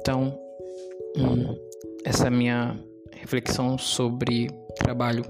Então, 0.00 0.32
hum, 1.16 1.56
essa 2.04 2.28
é 2.28 2.30
minha 2.30 2.78
reflexão 3.12 3.76
sobre 3.76 4.48
trabalho. 4.76 5.24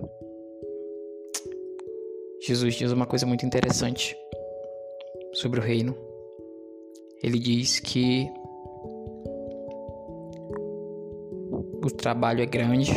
Jesus 2.47 2.75
diz 2.75 2.93
uma 2.93 3.07
coisa 3.07 3.25
muito 3.25 3.47
interessante 3.47 4.15
sobre 5.33 5.59
o 5.59 5.63
reino. 5.63 5.97
Ele 7.23 7.39
diz 7.39 7.81
que 7.81 8.31
o 11.83 11.91
trabalho 11.97 12.43
é 12.43 12.47
grande, 12.47 12.93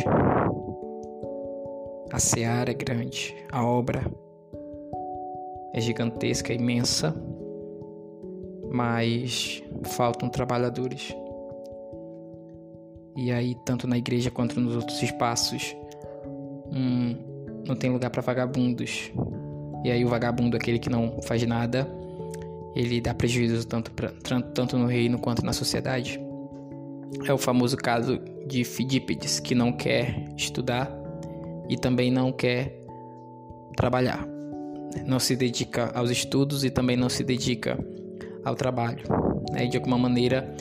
a 2.12 2.18
seara 2.18 2.70
é 2.70 2.74
grande, 2.74 3.34
a 3.50 3.66
obra 3.66 4.04
é 5.72 5.80
gigantesca, 5.80 6.52
imensa, 6.52 7.16
mas 8.70 9.62
faltam 9.84 10.28
trabalhadores. 10.28 11.21
E 13.22 13.30
aí, 13.30 13.54
tanto 13.64 13.86
na 13.86 13.96
igreja 13.96 14.32
quanto 14.32 14.58
nos 14.58 14.74
outros 14.74 15.00
espaços, 15.00 15.76
hum, 16.72 17.14
não 17.64 17.76
tem 17.76 17.88
lugar 17.88 18.10
para 18.10 18.20
vagabundos. 18.20 19.12
E 19.84 19.92
aí, 19.92 20.04
o 20.04 20.08
vagabundo, 20.08 20.56
aquele 20.56 20.80
que 20.80 20.90
não 20.90 21.22
faz 21.22 21.40
nada, 21.46 21.88
ele 22.74 23.00
dá 23.00 23.14
prejuízo 23.14 23.64
tanto, 23.64 23.92
pra, 23.92 24.10
tanto 24.10 24.76
no 24.76 24.86
reino 24.86 25.20
quanto 25.20 25.46
na 25.46 25.52
sociedade. 25.52 26.20
É 27.24 27.32
o 27.32 27.38
famoso 27.38 27.76
caso 27.76 28.18
de 28.48 28.64
Fidípides, 28.64 29.38
que 29.38 29.54
não 29.54 29.72
quer 29.72 30.24
estudar 30.36 30.92
e 31.68 31.76
também 31.76 32.10
não 32.10 32.32
quer 32.32 32.76
trabalhar. 33.76 34.26
Não 35.06 35.20
se 35.20 35.36
dedica 35.36 35.92
aos 35.94 36.10
estudos 36.10 36.64
e 36.64 36.70
também 36.70 36.96
não 36.96 37.08
se 37.08 37.22
dedica 37.22 37.78
ao 38.44 38.56
trabalho. 38.56 39.04
Né? 39.52 39.66
De 39.66 39.76
alguma 39.76 39.96
maneira, 39.96 40.52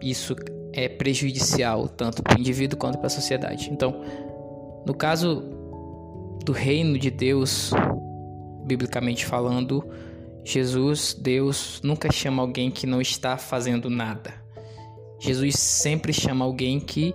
isso 0.00 0.34
é 0.84 0.88
prejudicial 0.88 1.88
tanto 1.88 2.22
para 2.22 2.36
o 2.36 2.40
indivíduo 2.40 2.78
quanto 2.78 2.98
para 2.98 3.08
a 3.08 3.10
sociedade. 3.10 3.68
Então, 3.72 4.00
no 4.86 4.94
caso 4.94 5.42
do 6.44 6.52
reino 6.52 6.96
de 6.96 7.10
Deus, 7.10 7.72
biblicamente 8.64 9.26
falando, 9.26 9.84
Jesus, 10.44 11.14
Deus, 11.14 11.80
nunca 11.82 12.12
chama 12.12 12.42
alguém 12.42 12.70
que 12.70 12.86
não 12.86 13.00
está 13.00 13.36
fazendo 13.36 13.90
nada. 13.90 14.32
Jesus 15.18 15.56
sempre 15.56 16.12
chama 16.12 16.44
alguém 16.44 16.78
que 16.78 17.12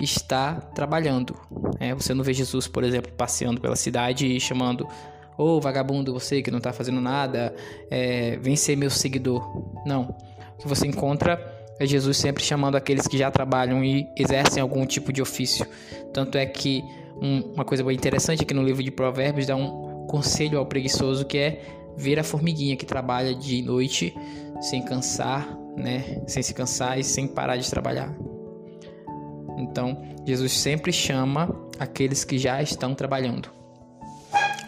está 0.00 0.54
trabalhando. 0.54 1.36
É, 1.78 1.94
você 1.94 2.14
não 2.14 2.24
vê 2.24 2.32
Jesus, 2.32 2.66
por 2.66 2.82
exemplo, 2.82 3.12
passeando 3.12 3.60
pela 3.60 3.76
cidade 3.76 4.26
e 4.26 4.40
chamando: 4.40 4.88
Ô 5.36 5.56
oh, 5.56 5.60
vagabundo, 5.60 6.12
você 6.12 6.40
que 6.40 6.50
não 6.50 6.58
está 6.58 6.72
fazendo 6.72 7.02
nada, 7.02 7.54
é, 7.90 8.38
vem 8.38 8.56
ser 8.56 8.76
meu 8.76 8.88
seguidor. 8.88 9.46
Não. 9.84 10.16
O 10.54 10.62
que 10.62 10.68
você 10.68 10.86
encontra 10.86 11.53
é 11.78 11.86
Jesus 11.86 12.16
sempre 12.16 12.42
chamando 12.42 12.76
aqueles 12.76 13.06
que 13.06 13.18
já 13.18 13.30
trabalham 13.30 13.84
e 13.84 14.08
exercem 14.16 14.62
algum 14.62 14.86
tipo 14.86 15.12
de 15.12 15.20
ofício. 15.20 15.66
Tanto 16.12 16.38
é 16.38 16.46
que 16.46 16.82
um, 17.20 17.52
uma 17.54 17.64
coisa 17.64 17.82
bem 17.82 17.96
interessante 17.96 18.42
aqui 18.42 18.54
no 18.54 18.62
livro 18.62 18.82
de 18.82 18.90
Provérbios 18.90 19.46
dá 19.46 19.56
um 19.56 20.06
conselho 20.06 20.58
ao 20.58 20.66
preguiçoso 20.66 21.24
que 21.24 21.38
é 21.38 21.62
ver 21.96 22.18
a 22.18 22.24
formiguinha 22.24 22.76
que 22.76 22.86
trabalha 22.86 23.34
de 23.34 23.62
noite 23.62 24.14
sem 24.60 24.82
cansar, 24.82 25.58
né? 25.76 26.22
Sem 26.26 26.42
se 26.42 26.54
cansar 26.54 26.98
e 26.98 27.04
sem 27.04 27.26
parar 27.26 27.56
de 27.56 27.68
trabalhar. 27.68 28.14
Então, 29.56 30.02
Jesus 30.24 30.52
sempre 30.52 30.92
chama 30.92 31.54
aqueles 31.78 32.24
que 32.24 32.38
já 32.38 32.62
estão 32.62 32.94
trabalhando. 32.94 33.50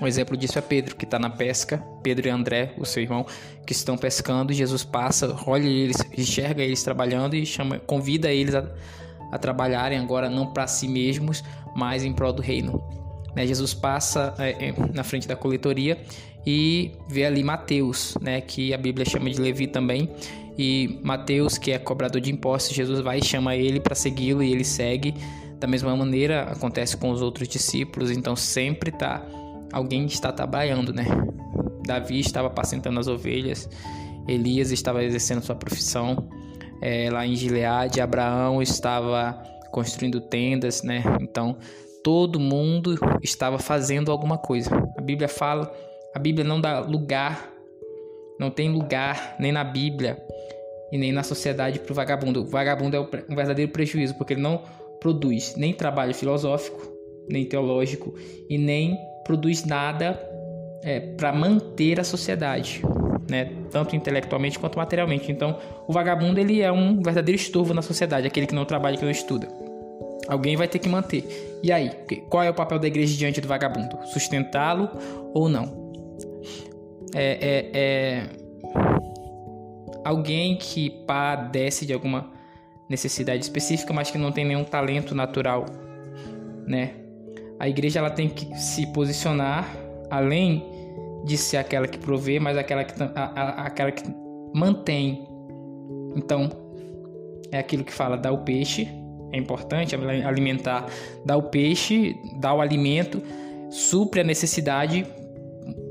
Um 0.00 0.06
exemplo 0.06 0.36
disso 0.36 0.58
é 0.58 0.62
Pedro, 0.62 0.94
que 0.94 1.05
está 1.05 1.19
na 1.19 1.30
pesca. 1.30 1.78
Pedro 2.02 2.28
e 2.28 2.30
André, 2.30 2.75
o 2.78 2.84
seu 2.84 3.02
irmão, 3.02 3.27
que 3.66 3.72
estão 3.72 3.97
pescando. 3.97 4.52
Jesus 4.52 4.84
passa, 4.84 5.36
olha 5.47 5.66
eles, 5.66 5.97
enxerga 6.16 6.62
eles 6.62 6.83
trabalhando 6.83 7.34
e 7.34 7.47
chama, 7.47 7.78
convida 7.78 8.30
eles 8.30 8.55
a, 8.55 8.69
a 9.33 9.39
trabalharem 9.39 9.98
agora 9.98 10.29
não 10.29 10.52
para 10.52 10.67
si 10.67 10.86
mesmos, 10.86 11.42
mas 11.74 12.05
em 12.05 12.12
prol 12.12 12.33
do 12.33 12.42
reino. 12.42 12.83
Né? 13.35 13.46
Jesus 13.46 13.74
passa 13.74 14.35
é, 14.39 14.68
é, 14.68 14.74
na 14.92 15.02
frente 15.02 15.27
da 15.27 15.36
coletoria 15.36 15.98
e 16.46 16.92
vê 17.08 17.24
ali 17.24 17.42
Mateus, 17.42 18.17
né, 18.20 18.40
que 18.40 18.73
a 18.73 18.79
Bíblia 18.79 19.05
chama 19.05 19.29
de 19.30 19.40
Levi 19.40 19.67
também. 19.67 20.11
E 20.58 21.01
Mateus, 21.02 21.58
que 21.58 21.73
é 21.73 21.79
cobrador 21.79 22.20
de 22.20 22.33
impostos, 22.33 22.74
Jesus 22.74 23.01
vai 23.01 23.18
e 23.18 23.24
chama 23.24 23.55
ele 23.55 23.79
para 23.79 23.95
segui-lo 23.95 24.42
e 24.42 24.52
ele 24.52 24.64
segue. 24.64 25.14
Da 25.58 25.67
mesma 25.67 25.95
maneira 25.96 26.45
acontece 26.45 26.96
com 26.96 27.11
os 27.11 27.20
outros 27.20 27.48
discípulos, 27.48 28.11
então 28.11 28.36
sempre 28.36 28.90
tá 28.90 29.23
alguém 29.73 30.07
está 30.07 30.33
trabalhando, 30.33 30.93
né? 30.93 31.05
Davi 31.87 32.19
estava 32.19 32.49
apacentando 32.49 32.99
as 32.99 33.07
ovelhas, 33.07 33.69
Elias 34.27 34.73
estava 34.73 35.05
exercendo 35.05 35.43
sua 35.43 35.55
profissão 35.55 36.29
é, 36.83 37.09
lá 37.11 37.27
em 37.27 37.35
Gileade, 37.35 38.01
Abraão 38.01 38.61
estava 38.61 39.43
construindo 39.71 40.21
tendas, 40.21 40.83
né? 40.83 41.03
Então 41.21 41.57
todo 42.03 42.39
mundo 42.39 42.99
estava 43.23 43.59
fazendo 43.59 44.11
alguma 44.11 44.39
coisa. 44.39 44.71
A 44.97 45.01
Bíblia 45.01 45.29
fala, 45.29 45.73
a 46.15 46.19
Bíblia 46.19 46.45
não 46.45 46.61
dá 46.61 46.81
lugar, 46.81 47.51
não 48.39 48.51
tem 48.51 48.71
lugar 48.71 49.37
nem 49.39 49.53
na 49.53 49.65
Bíblia 49.65 50.23
e 50.93 50.98
nem 50.98 51.13
na 51.13 51.23
sociedade 51.23 51.79
para 51.79 51.93
o 51.93 51.95
vagabundo. 51.95 52.43
O 52.43 52.47
vagabundo 52.47 52.97
é 52.97 53.01
um 53.29 53.35
verdadeiro 53.35 53.73
prejuízo 53.73 54.15
porque 54.15 54.35
ele 54.35 54.43
não 54.43 54.63
produz 55.01 55.55
nem 55.57 55.73
trabalho 55.73 56.15
filosófico, 56.15 56.95
nem 57.29 57.45
teológico 57.45 58.14
e 58.48 58.59
nem 58.59 58.97
produz 59.25 59.64
nada 59.64 60.20
é, 60.83 61.01
para 61.01 61.33
manter 61.33 61.98
a 61.98 62.05
sociedade, 62.05 62.81
né? 63.29 63.53
tanto 63.70 63.97
intelectualmente 63.97 64.59
quanto 64.59 64.79
materialmente. 64.79 65.31
Então, 65.31 65.59
o 65.86 65.92
vagabundo 65.92 66.39
ele 66.39 66.61
é 66.61 66.70
um 66.70 67.03
verdadeiro 67.03 67.41
estorvo 67.41 67.75
na 67.75 67.83
sociedade, 67.83 68.27
aquele 68.27 68.47
que 68.47 68.55
não 68.55 68.65
trabalha, 68.65 68.97
que 68.97 69.05
não 69.05 69.11
estuda. 69.11 69.48
Alguém 70.29 70.57
vai 70.57 70.69
ter 70.69 70.79
que 70.79 70.89
manter. 70.89 71.59
E 71.63 71.73
aí, 71.73 71.91
qual 72.29 72.42
é 72.42 72.51
o 72.51 72.55
papel 72.55 72.79
da 72.79 72.86
igreja 72.86 73.17
diante 73.17 73.41
do 73.41 73.48
vagabundo? 73.48 73.98
Sustentá-lo 74.07 74.91
ou 75.33 75.48
não? 75.48 75.86
É, 77.15 77.39
é, 77.41 77.70
é, 77.73 78.27
alguém 80.05 80.57
que 80.57 80.91
padece 81.07 81.86
de 81.86 81.92
alguma 81.92 82.31
necessidade 82.89 83.42
específica, 83.42 83.92
mas 83.92 84.11
que 84.11 84.19
não 84.19 84.31
tem 84.31 84.45
nenhum 84.45 84.65
talento 84.65 85.15
natural, 85.15 85.67
né? 86.67 87.05
A 87.58 87.68
igreja 87.68 87.98
ela 87.98 88.11
tem 88.11 88.28
que 88.28 88.55
se 88.58 88.86
posicionar 88.89 89.74
além 90.11 90.64
de 91.24 91.36
ser 91.36 91.56
aquela 91.56 91.89
que 91.89 91.98
provê, 91.98 92.39
mas 92.39 92.56
aquela 92.56 92.84
que, 92.84 93.02
a, 93.02 93.08
a, 93.14 93.67
aquela 93.67 93.90
que 93.90 94.05
mantém. 94.55 95.27
Então, 96.14 96.48
é 97.50 97.58
aquilo 97.58 97.84
que 97.84 97.92
fala, 97.92 98.17
dá 98.17 98.30
o 98.30 98.39
peixe, 98.39 98.89
é 99.33 99.39
importante 99.39 99.94
alimentar, 99.94 100.86
dá 101.24 101.36
o 101.36 101.44
peixe, 101.44 102.17
dá 102.39 102.55
o 102.55 102.61
alimento, 102.61 103.22
supre 103.70 104.20
a 104.20 104.24
necessidade 104.24 105.05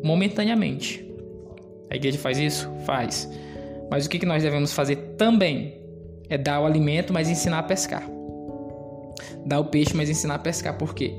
momentaneamente. 0.03 1.05
A 1.89 1.95
igreja 1.95 2.17
faz 2.17 2.37
isso? 2.37 2.71
Faz. 2.85 3.29
Mas 3.89 4.05
o 4.05 4.09
que 4.09 4.25
nós 4.25 4.41
devemos 4.41 4.73
fazer 4.73 4.95
também 5.17 5.79
é 6.29 6.37
dar 6.37 6.61
o 6.61 6.65
alimento, 6.65 7.13
mas 7.13 7.29
ensinar 7.29 7.59
a 7.59 7.63
pescar. 7.63 8.03
Dar 9.45 9.59
o 9.59 9.65
peixe, 9.65 9.95
mas 9.95 10.09
ensinar 10.09 10.35
a 10.35 10.39
pescar. 10.39 10.77
Por 10.77 10.95
quê? 10.95 11.13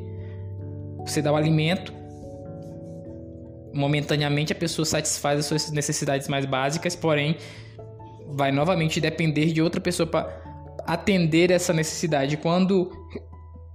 Você 1.06 1.22
dá 1.22 1.32
o 1.32 1.36
alimento, 1.36 1.92
momentaneamente 3.72 4.52
a 4.52 4.56
pessoa 4.56 4.84
satisfaz 4.84 5.38
as 5.38 5.46
suas 5.46 5.70
necessidades 5.70 6.28
mais 6.28 6.44
básicas, 6.44 6.96
porém 6.96 7.36
vai 8.28 8.50
novamente 8.50 9.00
depender 9.00 9.52
de 9.52 9.62
outra 9.62 9.80
pessoa 9.80 10.06
para 10.06 10.42
atender 10.84 11.50
essa 11.50 11.72
necessidade. 11.72 12.36
Quando 12.36 12.90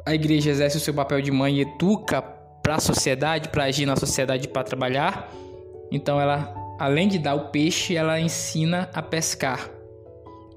a 0.06 0.14
igreja 0.14 0.50
exerce 0.50 0.78
o 0.78 0.80
seu 0.80 0.94
papel 0.94 1.22
de 1.22 1.31
mãe 1.31 1.58
e 1.58 1.62
educa 1.62 2.22
para 2.22 2.75
a 2.75 2.80
sociedade, 2.80 3.50
para 3.50 3.66
agir 3.66 3.86
na 3.86 3.96
sociedade, 3.96 4.48
para 4.48 4.63
trabalhar, 4.63 5.31
então 5.92 6.19
ela, 6.19 6.54
além 6.80 7.07
de 7.07 7.18
dar 7.18 7.36
o 7.36 7.50
peixe, 7.50 7.95
ela 7.95 8.19
ensina 8.19 8.89
a 8.94 9.01
pescar, 9.01 9.69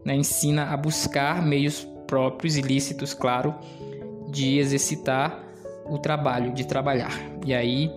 né? 0.04 0.14
ensina 0.14 0.72
a 0.72 0.76
buscar 0.76 1.42
meios 1.42 1.86
próprios, 2.06 2.56
ilícitos, 2.56 3.14
claro, 3.14 3.54
de 4.28 4.58
exercitar 4.58 5.43
o 5.86 5.98
trabalho 5.98 6.52
de 6.52 6.66
trabalhar. 6.66 7.12
E 7.44 7.54
aí 7.54 7.90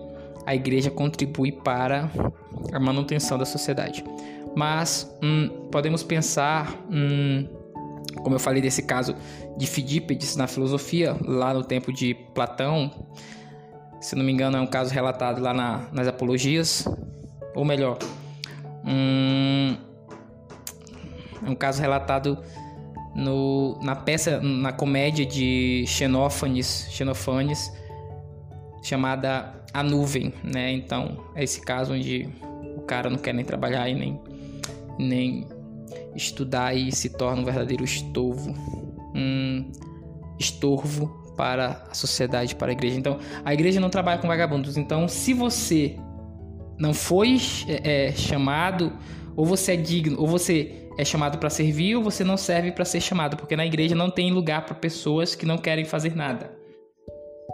a 0.46 0.54
igreja 0.54 0.90
contribui 0.90 1.52
para 1.52 2.10
a 2.72 2.80
manutenção 2.80 3.36
da 3.38 3.44
sociedade. 3.44 4.04
Mas 4.54 5.14
hum, 5.22 5.68
podemos 5.70 6.02
pensar, 6.02 6.74
hum, 6.90 7.46
como 8.22 8.34
eu 8.34 8.40
falei 8.40 8.62
desse 8.62 8.82
caso 8.82 9.14
de 9.56 9.66
Fidípedes 9.66 10.36
na 10.36 10.46
filosofia, 10.46 11.16
lá 11.24 11.52
no 11.52 11.62
tempo 11.62 11.92
de 11.92 12.14
Platão, 12.34 12.90
se 14.00 14.14
não 14.16 14.24
me 14.24 14.32
engano 14.32 14.56
é 14.56 14.60
um 14.60 14.66
caso 14.66 14.92
relatado 14.92 15.40
lá 15.40 15.52
na, 15.52 15.88
nas 15.92 16.06
Apologias, 16.06 16.86
ou 17.54 17.64
melhor, 17.64 17.98
hum, 18.84 19.76
é 21.44 21.50
um 21.50 21.54
caso 21.54 21.80
relatado 21.80 22.38
no, 23.14 23.78
na 23.82 23.96
peça, 23.96 24.40
na 24.40 24.72
comédia 24.72 25.24
de 25.24 25.84
Xenófanes, 25.86 26.86
Xenofanes, 26.90 27.72
chamada 28.82 29.62
A 29.72 29.82
Nuvem, 29.82 30.32
né? 30.42 30.72
Então, 30.72 31.18
é 31.34 31.42
esse 31.42 31.60
caso 31.60 31.94
onde 31.94 32.28
o 32.76 32.80
cara 32.82 33.10
não 33.10 33.18
quer 33.18 33.34
nem 33.34 33.44
trabalhar 33.44 33.88
e 33.88 33.94
nem, 33.94 34.20
nem 34.98 35.46
estudar 36.14 36.74
e 36.74 36.92
se 36.92 37.10
torna 37.10 37.42
um 37.42 37.44
verdadeiro 37.44 37.84
estorvo, 37.84 38.54
um 39.14 39.70
estorvo 40.38 41.06
para 41.36 41.84
a 41.90 41.94
sociedade, 41.94 42.54
para 42.54 42.70
a 42.70 42.72
igreja. 42.72 42.98
Então, 42.98 43.18
a 43.44 43.54
igreja 43.54 43.80
não 43.80 43.90
trabalha 43.90 44.20
com 44.20 44.26
vagabundos. 44.26 44.76
Então, 44.76 45.06
se 45.06 45.32
você 45.32 45.96
não 46.78 46.92
foi 46.92 47.38
é, 47.68 48.08
é 48.08 48.12
chamado, 48.12 48.92
ou 49.38 49.46
você 49.46 49.74
é 49.74 49.76
digno, 49.76 50.20
ou 50.20 50.26
você 50.26 50.72
é 50.98 51.04
chamado 51.04 51.38
para 51.38 51.48
servir, 51.48 51.94
ou 51.94 52.02
você 52.02 52.24
não 52.24 52.36
serve 52.36 52.72
para 52.72 52.84
ser 52.84 53.00
chamado, 53.00 53.36
porque 53.36 53.54
na 53.54 53.64
igreja 53.64 53.94
não 53.94 54.10
tem 54.10 54.32
lugar 54.32 54.66
para 54.66 54.74
pessoas 54.74 55.36
que 55.36 55.46
não 55.46 55.56
querem 55.56 55.84
fazer 55.84 56.16
nada. 56.16 56.50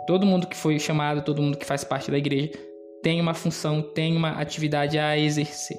Todo 0.06 0.24
mundo 0.24 0.46
que 0.46 0.56
foi 0.56 0.78
chamado, 0.78 1.20
todo 1.22 1.42
mundo 1.42 1.58
que 1.58 1.66
faz 1.66 1.84
parte 1.84 2.10
da 2.10 2.16
igreja 2.16 2.52
tem 3.02 3.20
uma 3.20 3.34
função, 3.34 3.82
tem 3.82 4.16
uma 4.16 4.30
atividade 4.30 4.98
a 4.98 5.18
exercer. 5.18 5.76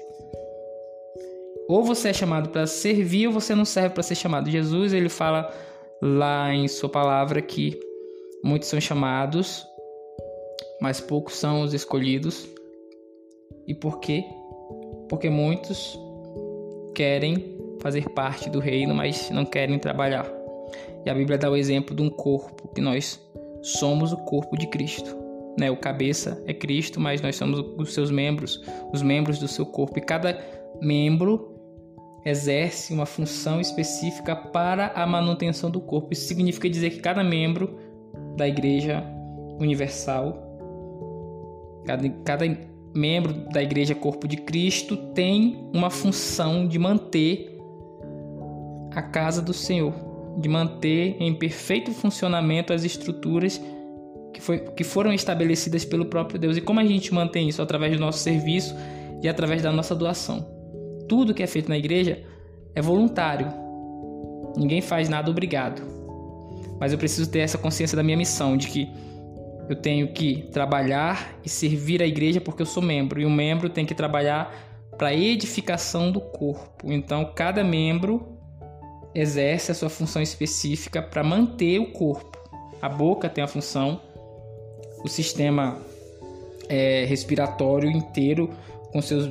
Ou 1.68 1.82
você 1.82 2.10
é 2.10 2.12
chamado 2.12 2.50
para 2.50 2.68
servir 2.68 3.26
ou 3.26 3.32
você 3.32 3.52
não 3.52 3.64
serve 3.64 3.90
para 3.90 4.04
ser 4.04 4.14
chamado. 4.14 4.48
Jesus 4.48 4.92
ele 4.92 5.08
fala 5.08 5.52
lá 6.00 6.54
em 6.54 6.68
sua 6.68 6.88
palavra 6.88 7.42
que 7.42 7.80
muitos 8.44 8.68
são 8.68 8.80
chamados, 8.80 9.66
mas 10.80 11.00
poucos 11.00 11.34
são 11.34 11.62
os 11.62 11.74
escolhidos. 11.74 12.48
E 13.66 13.74
por 13.74 13.98
quê? 13.98 14.22
Porque 15.08 15.30
muitos 15.30 15.98
querem 16.94 17.56
fazer 17.80 18.08
parte 18.10 18.50
do 18.50 18.58
reino, 18.58 18.94
mas 18.94 19.30
não 19.30 19.44
querem 19.44 19.78
trabalhar. 19.78 20.26
E 21.04 21.10
a 21.10 21.14
Bíblia 21.14 21.38
dá 21.38 21.50
o 21.50 21.56
exemplo 21.56 21.94
de 21.94 22.02
um 22.02 22.10
corpo, 22.10 22.68
que 22.74 22.80
nós 22.80 23.20
somos 23.62 24.12
o 24.12 24.16
corpo 24.18 24.56
de 24.56 24.66
Cristo. 24.66 25.16
Né? 25.58 25.70
O 25.70 25.76
cabeça 25.76 26.42
é 26.46 26.52
Cristo, 26.52 27.00
mas 27.00 27.20
nós 27.20 27.36
somos 27.36 27.60
os 27.78 27.94
seus 27.94 28.10
membros, 28.10 28.60
os 28.92 29.02
membros 29.02 29.38
do 29.38 29.48
seu 29.48 29.64
corpo. 29.64 29.98
E 29.98 30.02
cada 30.02 30.38
membro 30.80 31.54
exerce 32.24 32.92
uma 32.92 33.06
função 33.06 33.60
específica 33.60 34.34
para 34.34 34.88
a 34.88 35.06
manutenção 35.06 35.70
do 35.70 35.80
corpo. 35.80 36.12
Isso 36.12 36.26
significa 36.26 36.68
dizer 36.68 36.90
que 36.90 36.98
cada 36.98 37.22
membro 37.22 37.78
da 38.36 38.48
Igreja 38.48 39.02
Universal, 39.60 40.36
cada, 41.86 42.08
cada 42.24 42.46
membro 42.96 43.32
da 43.52 43.62
Igreja 43.62 43.94
Corpo 43.94 44.26
de 44.26 44.36
Cristo 44.36 44.96
tem 44.96 45.68
uma 45.72 45.90
função 45.90 46.66
de 46.66 46.78
manter 46.78 47.56
a 48.92 49.02
casa 49.02 49.42
do 49.42 49.52
Senhor, 49.52 49.92
de 50.38 50.48
manter 50.48 51.16
em 51.20 51.34
perfeito 51.34 51.92
funcionamento 51.92 52.72
as 52.72 52.84
estruturas 52.84 53.60
que, 54.32 54.40
foi, 54.40 54.58
que 54.58 54.84
foram 54.84 55.12
estabelecidas 55.12 55.84
pelo 55.84 56.06
próprio 56.06 56.38
Deus. 56.38 56.56
E 56.56 56.60
como 56.60 56.80
a 56.80 56.84
gente 56.84 57.12
mantém 57.12 57.48
isso? 57.48 57.62
Através 57.62 57.92
do 57.92 58.00
nosso 58.00 58.18
serviço 58.18 58.74
e 59.22 59.28
através 59.28 59.62
da 59.62 59.72
nossa 59.72 59.94
doação. 59.94 60.46
Tudo 61.08 61.34
que 61.34 61.42
é 61.42 61.46
feito 61.46 61.68
na 61.68 61.78
igreja 61.78 62.22
é 62.74 62.82
voluntário. 62.82 63.48
Ninguém 64.56 64.80
faz 64.80 65.08
nada 65.08 65.30
obrigado. 65.30 65.82
Mas 66.78 66.92
eu 66.92 66.98
preciso 66.98 67.30
ter 67.30 67.40
essa 67.40 67.56
consciência 67.56 67.96
da 67.96 68.02
minha 68.02 68.16
missão, 68.16 68.56
de 68.56 68.68
que 68.68 68.88
eu 69.68 69.76
tenho 69.76 70.12
que 70.12 70.48
trabalhar 70.52 71.38
e 71.44 71.48
servir 71.48 72.02
a 72.02 72.06
igreja 72.06 72.40
porque 72.40 72.62
eu 72.62 72.66
sou 72.66 72.82
membro. 72.82 73.20
E 73.20 73.26
o 73.26 73.30
membro 73.30 73.68
tem 73.68 73.84
que 73.84 73.94
trabalhar 73.94 74.54
para 74.96 75.08
a 75.08 75.14
edificação 75.14 76.10
do 76.10 76.20
corpo. 76.20 76.92
Então, 76.92 77.32
cada 77.34 77.62
membro 77.62 78.36
exerce 79.14 79.72
a 79.72 79.74
sua 79.74 79.88
função 79.88 80.22
específica 80.22 81.02
para 81.02 81.22
manter 81.22 81.78
o 81.78 81.92
corpo. 81.92 82.38
A 82.80 82.88
boca 82.88 83.28
tem 83.28 83.42
a 83.42 83.48
função, 83.48 84.00
o 85.02 85.08
sistema 85.08 85.78
é, 86.68 87.04
respiratório 87.04 87.90
inteiro 87.90 88.50
com 88.92 89.00
seus 89.00 89.28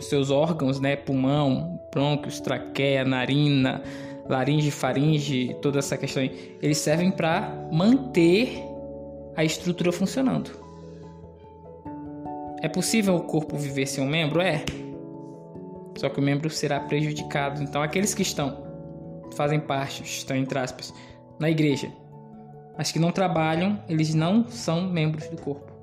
seus 0.00 0.30
órgãos, 0.30 0.78
né, 0.78 0.94
pulmão, 0.94 1.80
brônquios, 1.90 2.38
traqueia, 2.38 3.02
narina, 3.02 3.82
laringe, 4.28 4.70
faringe, 4.70 5.56
toda 5.62 5.78
essa 5.78 5.96
questão, 5.96 6.22
aí, 6.22 6.56
eles 6.60 6.78
servem 6.78 7.10
para 7.10 7.68
manter 7.72 8.62
a 9.36 9.44
estrutura 9.44 9.92
funcionando. 9.92 10.50
É 12.62 12.68
possível 12.68 13.16
o 13.16 13.22
corpo 13.22 13.56
viver 13.56 13.86
sem 13.86 14.02
um 14.02 14.08
membro? 14.08 14.40
É. 14.40 14.64
Só 15.96 16.08
que 16.08 16.18
o 16.18 16.22
membro 16.22 16.50
será 16.50 16.80
prejudicado. 16.80 17.62
Então, 17.62 17.82
aqueles 17.82 18.14
que 18.14 18.22
estão, 18.22 18.64
fazem 19.34 19.60
parte, 19.60 20.02
estão 20.02 20.36
entre 20.36 20.58
aspas, 20.58 20.92
na 21.38 21.50
igreja, 21.50 21.90
mas 22.76 22.90
que 22.90 22.98
não 22.98 23.12
trabalham, 23.12 23.82
eles 23.88 24.14
não 24.14 24.48
são 24.48 24.88
membros 24.88 25.28
do 25.28 25.40
corpo 25.40 25.76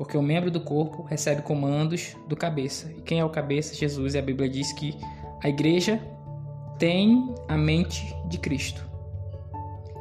porque 0.00 0.16
o 0.16 0.22
membro 0.22 0.50
do 0.50 0.62
corpo 0.62 1.02
recebe 1.02 1.42
comandos 1.42 2.16
do 2.26 2.34
cabeça. 2.34 2.90
E 2.96 3.02
quem 3.02 3.20
é 3.20 3.24
o 3.24 3.28
cabeça? 3.28 3.74
Jesus. 3.74 4.14
E 4.14 4.18
a 4.18 4.22
Bíblia 4.22 4.48
diz 4.48 4.72
que 4.72 4.96
a 5.44 5.48
igreja 5.50 6.00
tem 6.78 7.34
a 7.46 7.54
mente 7.54 8.16
de 8.26 8.38
Cristo. 8.38 8.82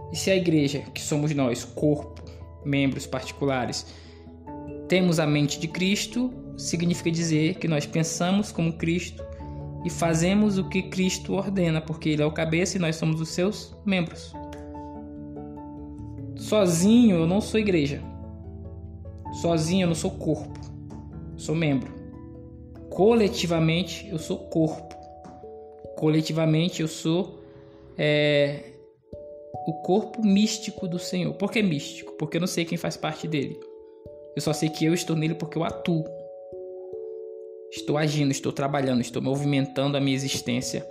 E 0.09 0.15
se 0.15 0.31
a 0.31 0.37
igreja, 0.37 0.79
que 0.93 1.01
somos 1.01 1.35
nós, 1.35 1.65
corpo, 1.65 2.28
membros 2.63 3.05
particulares, 3.05 3.85
temos 4.87 5.19
a 5.19 5.27
mente 5.27 5.59
de 5.59 5.67
Cristo, 5.67 6.33
significa 6.57 7.11
dizer 7.11 7.55
que 7.55 7.67
nós 7.67 7.85
pensamos 7.85 8.51
como 8.51 8.73
Cristo 8.73 9.23
e 9.85 9.89
fazemos 9.89 10.57
o 10.57 10.67
que 10.67 10.83
Cristo 10.83 11.33
ordena, 11.33 11.79
porque 11.79 12.09
Ele 12.09 12.21
é 12.21 12.25
o 12.25 12.31
cabeça 12.31 12.77
e 12.77 12.79
nós 12.79 12.95
somos 12.95 13.21
os 13.21 13.29
seus 13.29 13.75
membros. 13.85 14.33
Sozinho 16.35 17.17
eu 17.17 17.27
não 17.27 17.39
sou 17.39 17.59
igreja. 17.59 18.01
Sozinho 19.33 19.83
eu 19.83 19.87
não 19.87 19.95
sou 19.95 20.11
corpo, 20.11 20.59
sou 21.37 21.55
membro. 21.55 21.93
Coletivamente 22.89 24.07
eu 24.09 24.17
sou 24.17 24.37
corpo. 24.37 24.95
Coletivamente 25.95 26.81
eu 26.81 26.87
sou 26.87 27.43
é, 27.97 28.68
o 29.69 29.73
corpo 29.73 30.25
místico 30.25 30.87
do 30.87 30.97
Senhor. 30.97 31.31
Por 31.35 31.51
que 31.51 31.61
místico? 31.61 32.13
Porque 32.13 32.37
eu 32.37 32.41
não 32.41 32.47
sei 32.47 32.65
quem 32.65 32.77
faz 32.77 32.97
parte 32.97 33.27
dele. 33.27 33.59
Eu 34.35 34.41
só 34.41 34.51
sei 34.51 34.67
que 34.67 34.83
eu 34.83 34.95
estou 34.95 35.15
nele 35.15 35.35
porque 35.35 35.59
eu 35.59 35.63
atuo. 35.63 36.03
Estou 37.71 37.97
agindo, 37.97 38.31
estou 38.31 38.51
trabalhando, 38.51 39.01
estou 39.01 39.21
movimentando 39.21 39.95
a 39.95 40.01
minha 40.01 40.15
existência, 40.15 40.83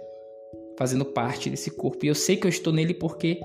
fazendo 0.78 1.04
parte 1.04 1.50
desse 1.50 1.72
corpo. 1.72 2.04
E 2.04 2.08
eu 2.08 2.14
sei 2.14 2.36
que 2.36 2.46
eu 2.46 2.48
estou 2.48 2.72
nele 2.72 2.94
porque 2.94 3.40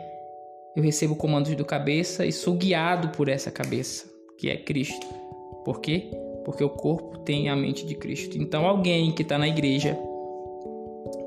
eu 0.76 0.84
recebo 0.84 1.16
comandos 1.16 1.56
do 1.56 1.66
cabeça 1.66 2.28
e 2.28 2.32
sou 2.32 2.54
guiado 2.54 3.10
por 3.10 3.28
essa 3.28 3.50
cabeça 3.50 4.06
que 4.38 4.52
é 4.52 4.58
Cristo. 4.58 5.08
Por 5.66 5.82
quê? 5.82 6.12
Porque 6.46 6.64
o 6.64 6.70
corpo 6.70 7.18
tem 7.20 7.50
a 7.50 7.56
mente 7.56 7.88
de 7.88 7.96
Cristo. 7.96 8.38
Então, 8.38 8.68
alguém 8.68 9.12
que 9.12 9.24
está 9.24 9.40
na 9.40 9.48
igreja, 9.48 9.98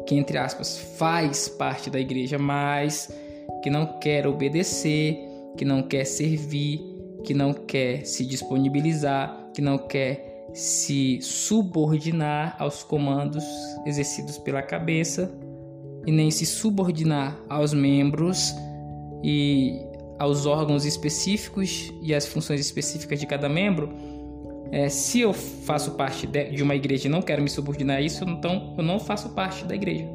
que 0.07 0.15
entre 0.15 0.39
aspas 0.39 0.79
faz 0.79 1.49
parte 1.49 1.91
da 1.91 1.99
igreja, 1.99 2.39
mas 2.39 3.11
que 3.63 3.71
não 3.71 3.99
quer 3.99 4.27
obedecer, 4.27 5.19
que 5.57 5.65
não 5.65 5.83
quer 5.83 6.05
servir, 6.05 6.81
que 7.25 7.35
não 7.35 7.53
quer 7.53 8.05
se 8.05 8.25
disponibilizar, 8.25 9.51
que 9.55 9.61
não 9.61 9.79
quer 9.79 10.47
se 10.53 11.21
subordinar 11.21 12.57
aos 12.59 12.83
comandos 12.83 13.45
exercidos 13.85 14.39
pela 14.39 14.63
cabeça 14.63 15.31
e 16.07 16.13
nem 16.13 16.31
se 16.31 16.47
subordinar 16.47 17.39
aos 17.49 17.75
membros 17.75 18.55
e 19.23 19.81
aos 20.19 20.47
órgãos 20.47 20.85
específicos 20.85 21.93
e 22.01 22.15
às 22.15 22.27
funções 22.27 22.61
específicas 22.61 23.21
de 23.21 23.27
cada 23.27 23.49
membro, 23.49 23.91
é, 24.71 24.89
se 24.89 25.21
eu 25.21 25.33
faço 25.33 25.93
parte 25.93 26.27
de 26.27 26.63
uma 26.63 26.75
igreja 26.75 27.07
e 27.07 27.11
não 27.11 27.23
quero 27.23 27.43
me 27.43 27.49
subordinar 27.49 27.99
a 27.99 28.01
isso, 28.01 28.25
então 28.25 28.75
eu 28.77 28.85
não 28.85 28.99
faço 28.99 29.31
parte 29.31 29.65
da 29.65 29.75
igreja. 29.75 30.09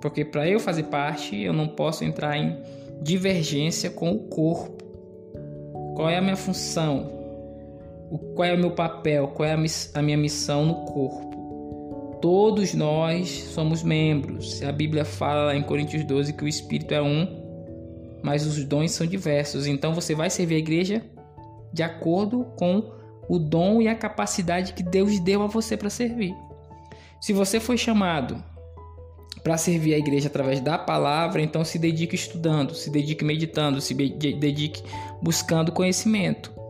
Porque 0.00 0.24
para 0.24 0.48
eu 0.48 0.58
fazer 0.58 0.84
parte, 0.84 1.40
eu 1.40 1.52
não 1.52 1.68
posso 1.68 2.04
entrar 2.04 2.36
em 2.36 2.58
divergência 3.02 3.90
com 3.90 4.12
o 4.12 4.28
corpo. 4.28 4.84
Qual 5.94 6.08
é 6.08 6.16
a 6.16 6.22
minha 6.22 6.36
função? 6.36 7.10
Qual 8.34 8.46
é 8.46 8.54
o 8.54 8.58
meu 8.58 8.70
papel? 8.72 9.28
Qual 9.28 9.48
é 9.48 9.52
a 9.52 10.02
minha 10.02 10.16
missão 10.16 10.64
no 10.64 10.74
corpo? 10.86 12.18
Todos 12.20 12.74
nós 12.74 13.28
somos 13.28 13.82
membros. 13.82 14.62
A 14.62 14.72
Bíblia 14.72 15.04
fala 15.04 15.46
lá 15.46 15.56
em 15.56 15.62
Coríntios 15.62 16.04
12 16.04 16.32
que 16.32 16.44
o 16.44 16.48
Espírito 16.48 16.92
é 16.92 17.00
um 17.00 17.40
mas 18.22 18.46
os 18.46 18.62
dons 18.64 18.92
são 18.92 19.06
diversos. 19.06 19.66
Então 19.66 19.94
você 19.94 20.14
vai 20.14 20.30
servir 20.30 20.56
a 20.56 20.58
igreja 20.58 21.02
de 21.72 21.82
acordo 21.82 22.44
com 22.56 22.92
o 23.28 23.38
dom 23.38 23.80
e 23.80 23.88
a 23.88 23.94
capacidade 23.94 24.72
que 24.72 24.82
Deus 24.82 25.18
deu 25.20 25.42
a 25.42 25.46
você 25.46 25.76
para 25.76 25.90
servir. 25.90 26.34
Se 27.20 27.32
você 27.32 27.60
foi 27.60 27.76
chamado 27.76 28.42
para 29.42 29.56
servir 29.56 29.94
a 29.94 29.98
igreja 29.98 30.28
através 30.28 30.60
da 30.60 30.76
palavra, 30.76 31.40
então 31.42 31.64
se 31.64 31.78
dedique 31.78 32.14
estudando, 32.14 32.74
se 32.74 32.90
dedique 32.90 33.24
meditando, 33.24 33.80
se 33.80 33.94
dedique 33.94 34.82
buscando 35.22 35.72
conhecimento. 35.72 36.60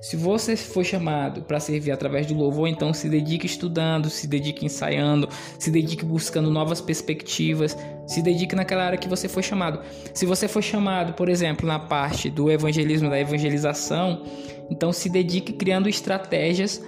Se 0.00 0.16
você 0.16 0.56
foi 0.56 0.84
chamado 0.84 1.42
para 1.42 1.60
servir 1.60 1.90
através 1.90 2.26
do 2.26 2.34
louvor, 2.34 2.68
então 2.68 2.92
se 2.92 3.08
dedique 3.08 3.46
estudando, 3.46 4.10
se 4.10 4.26
dedique 4.26 4.64
ensaiando, 4.64 5.28
se 5.58 5.70
dedique 5.70 6.04
buscando 6.04 6.50
novas 6.50 6.80
perspectivas, 6.80 7.76
se 8.06 8.22
dedique 8.22 8.54
naquela 8.54 8.84
área 8.84 8.98
que 8.98 9.08
você 9.08 9.28
foi 9.28 9.42
chamado. 9.42 9.80
Se 10.12 10.26
você 10.26 10.48
foi 10.48 10.62
chamado, 10.62 11.14
por 11.14 11.28
exemplo, 11.28 11.66
na 11.66 11.78
parte 11.78 12.28
do 12.30 12.50
evangelismo, 12.50 13.08
da 13.08 13.18
evangelização, 13.18 14.22
então 14.70 14.92
se 14.92 15.08
dedique 15.08 15.52
criando 15.52 15.88
estratégias 15.88 16.82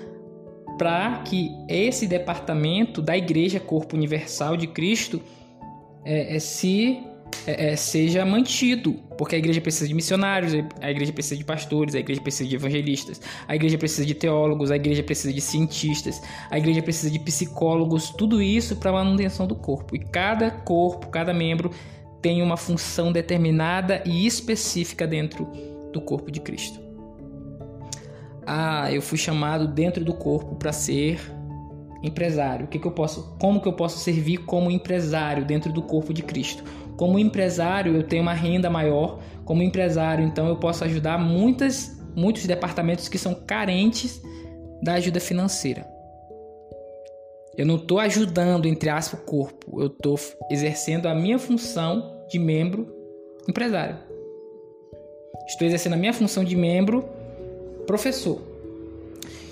para 0.83 1.19
que 1.19 1.57
esse 1.69 2.09
departamento 2.09 3.01
da 3.01 3.17
Igreja 3.17 3.61
Corpo 3.61 3.95
Universal 3.95 4.57
de 4.57 4.67
Cristo 4.67 5.23
é, 6.05 6.35
é, 6.35 6.41
se 6.41 6.99
é, 7.47 7.69
é, 7.71 7.77
seja 7.77 8.25
mantido, 8.25 8.95
porque 9.17 9.37
a 9.37 9.39
igreja 9.39 9.61
precisa 9.61 9.87
de 9.87 9.95
missionários, 9.95 10.53
a 10.81 10.91
igreja 10.91 11.13
precisa 11.13 11.37
de 11.37 11.45
pastores, 11.45 11.95
a 11.95 12.01
igreja 12.01 12.21
precisa 12.21 12.49
de 12.49 12.57
evangelistas, 12.57 13.21
a 13.47 13.55
igreja 13.55 13.79
precisa 13.79 14.05
de 14.05 14.13
teólogos, 14.13 14.73
a 14.73 14.77
igreja 14.77 15.05
precisa 15.05 15.33
de 15.33 15.41
cientistas, 15.41 16.21
a 16.51 16.59
igreja 16.59 16.83
precisa 16.83 17.13
de 17.13 17.21
psicólogos, 17.21 18.11
tudo 18.11 18.43
isso 18.43 18.75
para 18.75 18.91
a 18.91 18.95
manutenção 18.95 19.47
do 19.47 19.55
corpo. 19.55 19.95
E 19.95 20.01
cada 20.01 20.51
corpo, 20.51 21.11
cada 21.11 21.33
membro 21.33 21.71
tem 22.21 22.43
uma 22.43 22.57
função 22.57 23.13
determinada 23.13 24.03
e 24.05 24.27
específica 24.27 25.07
dentro 25.07 25.45
do 25.93 26.01
corpo 26.01 26.29
de 26.29 26.41
Cristo. 26.41 26.92
Ah, 28.55 28.93
eu 28.93 29.01
fui 29.01 29.17
chamado 29.17 29.67
dentro 29.67 30.05
do 30.05 30.13
corpo 30.13 30.57
para 30.57 30.75
ser 30.75 31.19
empresário. 32.03 32.67
O 32.67 32.69
que, 32.69 32.79
que 32.79 32.87
eu 32.87 32.93
posso, 32.93 33.35
como 33.41 33.63
que 33.63 33.67
eu 33.67 33.73
posso 33.73 33.99
servir 33.99 34.45
como 34.45 34.71
empresário 34.71 35.43
dentro 35.43 35.73
do 35.73 35.81
corpo 35.81 36.13
de 36.13 36.23
Cristo? 36.23 36.63
Como 36.99 37.19
empresário, 37.19 37.97
eu 37.97 38.03
tenho 38.03 38.21
uma 38.21 38.35
renda 38.35 38.69
maior. 38.69 39.21
Como 39.47 39.63
empresário, 39.63 40.23
então 40.23 40.49
eu 40.49 40.57
posso 40.57 40.85
ajudar 40.85 41.17
muitas, 41.17 41.99
muitos 42.15 42.45
departamentos 42.45 43.09
que 43.09 43.17
são 43.17 43.35
carentes 43.35 44.21
da 44.83 44.95
ajuda 44.95 45.19
financeira. 45.19 45.87
Eu 47.57 47.65
não 47.65 47.77
estou 47.77 47.99
ajudando, 48.01 48.67
entre 48.67 48.91
aspas, 48.91 49.19
o 49.19 49.25
corpo. 49.25 49.81
Eu 49.81 49.87
estou 49.87 50.19
exercendo 50.51 51.07
a 51.07 51.15
minha 51.15 51.39
função 51.39 52.23
de 52.29 52.39
membro 52.39 52.87
empresário. 53.49 53.97
Estou 55.49 55.67
exercendo 55.67 55.95
a 55.95 55.97
minha 55.97 56.13
função 56.13 56.45
de 56.45 56.55
membro 56.55 57.22
professor 57.87 58.53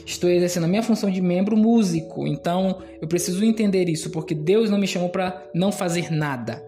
estou 0.04 0.28
exercendo 0.28 0.64
a 0.64 0.68
minha 0.68 0.82
função 0.82 1.10
de 1.10 1.20
membro 1.20 1.56
músico. 1.56 2.26
Então, 2.26 2.82
eu 3.00 3.06
preciso 3.06 3.44
entender 3.44 3.88
isso, 3.88 4.10
porque 4.10 4.34
Deus 4.34 4.70
não 4.70 4.78
me 4.78 4.86
chamou 4.86 5.08
para 5.08 5.48
não 5.54 5.70
fazer 5.70 6.10
nada. 6.10 6.62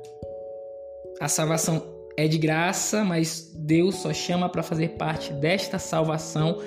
A 1.20 1.28
salvação 1.28 1.82
é 2.16 2.26
de 2.28 2.38
graça, 2.38 3.04
mas 3.04 3.52
Deus 3.54 3.96
só 3.96 4.12
chama 4.12 4.48
para 4.48 4.62
fazer 4.62 4.90
parte 4.90 5.32
desta 5.32 5.78
salvação 5.78 6.58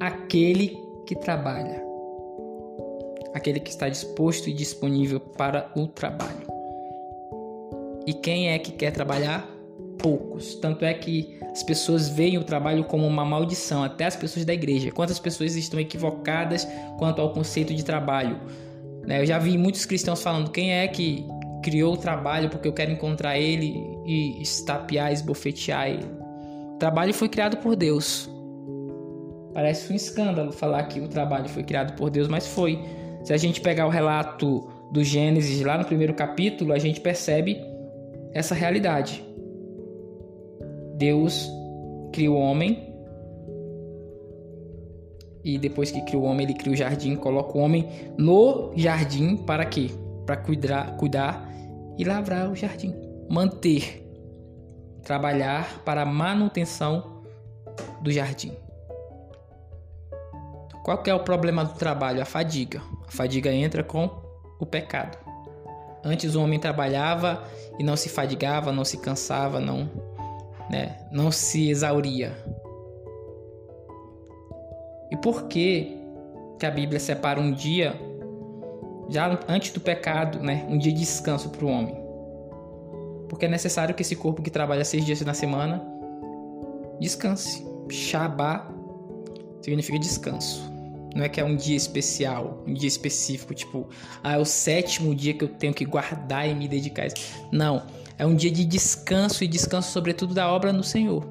aquele 0.00 0.76
que 1.06 1.14
trabalha. 1.14 1.82
Aquele 3.34 3.60
que 3.60 3.70
está 3.70 3.88
disposto 3.88 4.48
e 4.48 4.52
disponível 4.52 5.18
para 5.18 5.70
o 5.74 5.86
trabalho. 5.86 6.46
E 8.06 8.12
quem 8.12 8.50
é 8.50 8.58
que 8.58 8.72
quer 8.72 8.90
trabalhar? 8.90 9.48
Poucos. 10.02 10.56
Tanto 10.56 10.84
é 10.84 10.92
que 10.92 11.38
as 11.52 11.62
pessoas 11.62 12.08
veem 12.08 12.36
o 12.36 12.44
trabalho 12.44 12.84
como 12.84 13.06
uma 13.06 13.24
maldição, 13.24 13.82
até 13.82 14.04
as 14.04 14.16
pessoas 14.16 14.44
da 14.44 14.52
igreja. 14.52 14.90
Quantas 14.90 15.18
pessoas 15.18 15.54
estão 15.54 15.78
equivocadas 15.78 16.66
quanto 16.98 17.22
ao 17.22 17.32
conceito 17.32 17.72
de 17.72 17.84
trabalho? 17.84 18.40
Né? 19.06 19.20
Eu 19.20 19.26
já 19.26 19.38
vi 19.38 19.56
muitos 19.56 19.86
cristãos 19.86 20.22
falando: 20.22 20.50
quem 20.50 20.72
é 20.72 20.88
que 20.88 21.24
criou 21.62 21.94
o 21.94 21.96
trabalho 21.96 22.50
porque 22.50 22.66
eu 22.66 22.72
quero 22.72 22.90
encontrar 22.90 23.38
ele 23.38 23.74
e 24.04 24.42
estapear, 24.42 25.12
esbofetear 25.12 25.88
ele? 25.88 26.06
O 26.74 26.78
trabalho 26.78 27.14
foi 27.14 27.28
criado 27.28 27.56
por 27.58 27.76
Deus. 27.76 28.28
Parece 29.54 29.92
um 29.92 29.96
escândalo 29.96 30.50
falar 30.50 30.84
que 30.84 30.98
o 30.98 31.08
trabalho 31.08 31.48
foi 31.48 31.62
criado 31.62 31.94
por 31.94 32.10
Deus, 32.10 32.26
mas 32.26 32.46
foi. 32.46 32.82
Se 33.22 33.32
a 33.32 33.36
gente 33.36 33.60
pegar 33.60 33.86
o 33.86 33.90
relato 33.90 34.68
do 34.90 35.04
Gênesis 35.04 35.60
lá 35.62 35.78
no 35.78 35.84
primeiro 35.84 36.14
capítulo, 36.14 36.72
a 36.72 36.78
gente 36.78 37.00
percebe 37.00 37.60
essa 38.32 38.54
realidade. 38.54 39.22
Deus 41.02 41.50
criou 42.12 42.36
o 42.36 42.40
homem 42.40 42.94
e 45.42 45.58
depois 45.58 45.90
que 45.90 46.00
criou 46.02 46.22
o 46.22 46.26
homem, 46.26 46.46
ele 46.46 46.54
cria 46.54 46.72
o 46.72 46.76
jardim, 46.76 47.16
coloca 47.16 47.58
o 47.58 47.60
homem 47.60 47.88
no 48.16 48.70
jardim 48.76 49.36
para 49.36 49.64
quê? 49.64 49.90
Para 50.24 50.36
cuidar, 50.36 50.96
cuidar 50.96 51.52
e 51.98 52.04
lavrar 52.04 52.48
o 52.48 52.54
jardim, 52.54 52.94
manter, 53.28 54.08
trabalhar 55.02 55.82
para 55.84 56.02
a 56.02 56.06
manutenção 56.06 57.24
do 58.00 58.12
jardim. 58.12 58.52
Qual 60.84 61.02
que 61.02 61.10
é 61.10 61.14
o 61.14 61.24
problema 61.24 61.64
do 61.64 61.74
trabalho? 61.74 62.22
A 62.22 62.24
fadiga. 62.24 62.80
A 63.08 63.10
fadiga 63.10 63.52
entra 63.52 63.82
com 63.82 64.08
o 64.60 64.64
pecado. 64.64 65.18
Antes 66.04 66.36
o 66.36 66.42
homem 66.42 66.60
trabalhava 66.60 67.42
e 67.76 67.82
não 67.82 67.96
se 67.96 68.08
fadigava, 68.08 68.70
não 68.70 68.84
se 68.84 68.98
cansava, 68.98 69.58
não 69.58 70.01
né? 70.72 70.96
não 71.12 71.30
se 71.30 71.68
exauria. 71.68 72.32
E 75.10 75.16
por 75.18 75.46
que, 75.46 75.98
que 76.58 76.64
a 76.64 76.70
Bíblia 76.70 76.98
separa 76.98 77.38
um 77.38 77.52
dia, 77.52 77.94
já 79.10 79.38
antes 79.46 79.70
do 79.72 79.80
pecado, 79.80 80.40
né? 80.40 80.66
um 80.68 80.78
dia 80.78 80.90
de 80.90 81.00
descanso 81.00 81.50
para 81.50 81.66
o 81.66 81.68
homem? 81.68 81.94
Porque 83.28 83.44
é 83.44 83.48
necessário 83.48 83.94
que 83.94 84.00
esse 84.00 84.16
corpo 84.16 84.40
que 84.40 84.50
trabalha 84.50 84.84
seis 84.84 85.04
dias 85.04 85.20
na 85.20 85.34
semana 85.34 85.82
descanse. 86.98 87.66
Shabá 87.90 88.70
significa 89.60 89.98
descanso. 89.98 90.72
Não 91.14 91.24
é 91.24 91.28
que 91.28 91.38
é 91.38 91.44
um 91.44 91.54
dia 91.54 91.76
especial, 91.76 92.62
um 92.66 92.72
dia 92.72 92.88
específico, 92.88 93.52
tipo, 93.52 93.86
ah, 94.22 94.34
é 94.34 94.38
o 94.38 94.46
sétimo 94.46 95.14
dia 95.14 95.34
que 95.34 95.44
eu 95.44 95.48
tenho 95.48 95.74
que 95.74 95.84
guardar 95.84 96.48
e 96.48 96.54
me 96.54 96.66
dedicar. 96.66 97.08
Não 97.50 97.82
é 98.18 98.26
um 98.26 98.34
dia 98.34 98.50
de 98.50 98.64
descanso 98.64 99.44
e 99.44 99.48
descanso, 99.48 99.90
sobretudo, 99.90 100.34
da 100.34 100.50
obra 100.50 100.72
no 100.72 100.82
Senhor. 100.82 101.24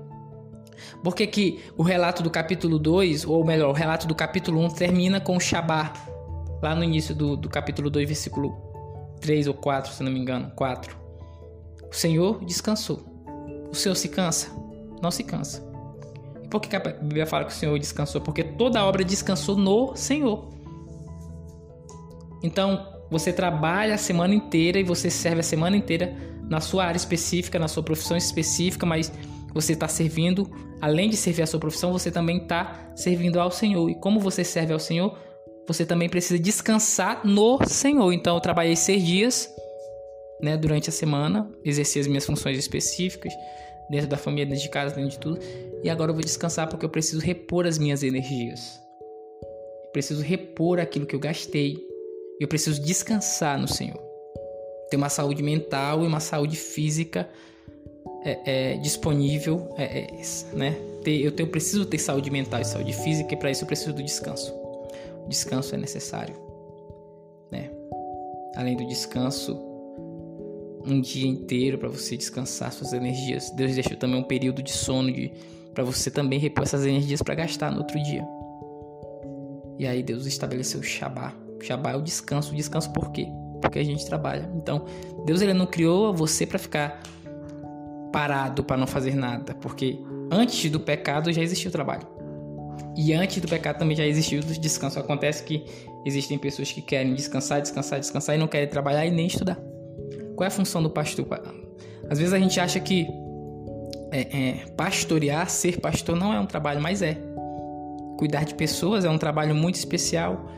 Por 1.04 1.16
que, 1.16 1.60
o 1.78 1.84
relato 1.84 2.22
do 2.22 2.30
capítulo 2.30 2.78
2, 2.78 3.26
ou 3.26 3.44
melhor, 3.46 3.70
o 3.70 3.74
relato 3.74 4.08
do 4.08 4.16
capítulo 4.16 4.60
1 4.66 4.70
termina 4.70 5.20
com 5.20 5.36
o 5.36 5.40
Shabá, 5.40 5.94
lá 6.62 6.76
no 6.76 6.84
início 6.84 7.16
do, 7.16 7.36
do 7.36 7.50
capítulo 7.50 7.90
2, 7.90 8.08
versículo 8.08 8.72
3 9.20 9.48
ou 9.48 9.54
4, 9.54 9.94
se 9.94 10.04
não 10.04 10.12
me 10.12 10.20
engano, 10.20 10.52
4. 10.56 10.96
O 11.90 11.96
Senhor 11.96 12.44
descansou. 12.46 13.04
O 13.72 13.76
Senhor 13.76 13.96
se 13.96 14.10
cansa? 14.10 14.52
Não 15.02 15.12
se 15.12 15.24
cansa. 15.24 15.64
E 16.44 16.48
por 16.48 16.62
que, 16.62 16.70
que 16.70 16.76
a 16.76 16.80
Bíblia 16.80 17.26
fala 17.26 17.46
que 17.46 17.52
o 17.52 17.56
Senhor 17.56 17.78
descansou? 17.80 18.22
Porque 18.22 18.44
toda 18.44 18.80
a 18.80 18.86
obra 18.86 19.04
descansou 19.04 19.58
no 19.58 19.96
Senhor. 19.96 20.50
Então, 22.44 22.88
você 23.10 23.34
trabalha 23.34 23.96
a 23.96 23.98
semana 23.98 24.34
inteira 24.34 24.80
e 24.80 24.84
você 24.84 25.10
serve 25.10 25.42
a 25.42 25.44
semana 25.44 25.76
inteira 25.76 26.16
na 26.52 26.60
sua 26.60 26.84
área 26.84 26.98
específica, 26.98 27.58
na 27.58 27.70
sua 27.70 27.82
profissão 27.82 28.18
específica, 28.18 28.86
mas 28.86 29.10
você 29.54 29.72
está 29.72 29.88
servindo, 29.88 30.52
além 30.82 31.10
de 31.10 31.16
servir 31.16 31.44
a 31.44 31.48
sua 31.48 31.62
profissão, 31.62 31.94
você 31.94 32.12
também 32.12 32.40
está 32.40 32.92
servindo 32.94 33.40
ao 33.40 33.50
Senhor. 33.50 33.90
E 33.90 33.96
como 33.96 34.20
você 34.20 34.44
serve 34.44 34.74
ao 34.74 34.80
Senhor, 34.80 35.18
você 35.66 35.86
também 35.86 36.10
precisa 36.10 36.38
descansar 36.38 37.26
no 37.26 37.58
Senhor. 37.66 38.12
Então, 38.12 38.36
eu 38.36 38.42
trabalhei 38.42 38.76
seis 38.76 39.02
dias 39.02 39.50
né, 40.42 40.58
durante 40.58 40.90
a 40.90 40.92
semana, 40.92 41.50
exerci 41.64 42.00
as 42.00 42.08
minhas 42.08 42.26
funções 42.26 42.58
específicas, 42.58 43.32
dentro 43.90 44.10
da 44.10 44.18
família, 44.18 44.46
dentro 44.46 44.64
de 44.64 44.70
casa, 44.70 44.94
dentro 44.94 45.12
de 45.12 45.20
tudo. 45.20 45.40
E 45.82 45.90
agora 45.90 46.12
eu 46.12 46.16
vou 46.16 46.24
descansar 46.24 46.68
porque 46.68 46.86
eu 46.86 46.90
preciso 46.90 47.22
repor 47.22 47.66
as 47.66 47.78
minhas 47.78 48.04
energias. 48.04 48.78
Eu 49.86 49.92
preciso 49.94 50.22
repor 50.22 50.82
aquilo 50.82 51.06
que 51.06 51.16
eu 51.16 51.20
gastei. 51.20 51.78
Eu 52.42 52.48
preciso 52.50 52.82
descansar 52.82 53.58
no 53.58 53.70
Senhor 53.70 54.11
ter 54.92 54.98
uma 54.98 55.10
saúde 55.10 55.42
mental 55.42 56.04
e 56.04 56.08
uma 56.08 56.20
saúde 56.20 56.58
física 56.58 57.28
é, 58.26 58.74
é, 58.74 58.78
disponível, 58.78 59.74
é, 59.78 60.02
é 60.02 60.08
né? 60.54 60.78
Eu, 61.06 61.32
tenho, 61.32 61.48
eu 61.48 61.48
preciso 61.48 61.86
ter 61.86 61.98
saúde 61.98 62.30
mental 62.30 62.60
e 62.60 62.66
saúde 62.66 62.94
física 62.94 63.34
e 63.34 63.38
para 63.38 63.50
isso 63.50 63.64
eu 63.64 63.68
preciso 63.68 63.94
do 63.94 64.04
descanso. 64.04 64.54
O 65.26 65.30
descanso 65.30 65.74
é 65.74 65.78
necessário, 65.78 66.36
né? 67.50 67.72
Além 68.56 68.76
do 68.76 68.86
descanso, 68.86 69.58
um 70.86 71.00
dia 71.00 71.28
inteiro 71.28 71.78
para 71.78 71.88
você 71.88 72.18
descansar 72.18 72.74
suas 72.74 72.92
energias. 72.92 73.50
Deus 73.52 73.74
deixou 73.74 73.96
também 73.96 74.20
um 74.20 74.24
período 74.24 74.62
de 74.62 74.72
sono 74.72 75.12
de 75.12 75.32
para 75.74 75.86
você 75.86 76.12
também 76.12 76.38
repor 76.38 76.64
essas 76.64 76.86
energias 76.86 77.22
para 77.22 77.34
gastar 77.34 77.72
no 77.72 77.78
outro 77.78 77.98
dia. 78.04 78.28
E 79.80 79.88
aí 79.88 80.04
Deus 80.04 80.26
estabeleceu 80.26 80.82
o 80.82 80.84
Shabá. 80.84 81.34
O 81.58 81.64
Shabá 81.64 81.92
é 81.92 81.96
o 81.96 82.02
descanso. 82.02 82.52
O 82.52 82.56
descanso 82.56 82.92
por 82.92 83.10
quê? 83.14 83.26
Porque 83.62 83.80
a 83.80 83.84
gente 83.84 84.06
trabalha. 84.06 84.50
Então, 84.56 84.86
Deus 85.26 85.42
ele 85.42 85.54
não 85.54 85.66
criou 85.66 86.14
você 86.14 86.46
para 86.46 86.60
ficar 86.60 87.02
parado, 88.12 88.64
para 88.64 88.76
não 88.76 88.88
fazer 88.88 89.16
nada, 89.16 89.54
porque 89.56 90.00
antes 90.32 90.70
do 90.70 90.80
pecado 90.80 91.32
já 91.32 91.42
existiu 91.42 91.70
o 91.70 91.72
trabalho. 91.72 92.06
E 92.96 93.14
antes 93.14 93.40
do 93.42 93.48
pecado 93.48 93.78
também 93.78 93.96
já 93.96 94.06
existiu 94.06 94.42
o 94.42 94.44
descanso. 94.44 95.00
Acontece 95.00 95.44
que 95.44 95.64
existem 96.06 96.38
pessoas 96.38 96.72
que 96.72 96.82
querem 96.82 97.14
descansar, 97.14 97.62
descansar, 97.62 98.00
descansar 98.00 98.36
e 98.36 98.40
não 98.40 98.48
querem 98.48 98.68
trabalhar 98.68 99.06
e 99.06 99.12
nem 99.12 99.28
estudar. 99.28 99.58
Qual 100.36 100.44
é 100.44 100.48
a 100.48 100.52
função 100.52 100.84
do 100.84 100.90
pastor? 100.90 101.26
Às 102.10 102.20
vezes 102.20 102.34
a 102.34 102.40
gente 102.40 102.60
acha 102.60 102.80
que 102.80 103.08
é, 104.12 104.22
é, 104.22 104.66
pastorear, 104.76 105.50
ser 105.50 105.80
pastor 105.80 106.18
não 106.18 106.34
é 106.34 106.40
um 106.40 106.46
trabalho, 106.46 106.82
mas 106.82 107.02
é. 107.02 107.18
Cuidar 108.18 108.44
de 108.44 108.54
pessoas 108.56 109.06
é 109.06 109.10
um 109.10 109.18
trabalho 109.18 109.56
muito 109.56 109.76
especial 109.76 110.52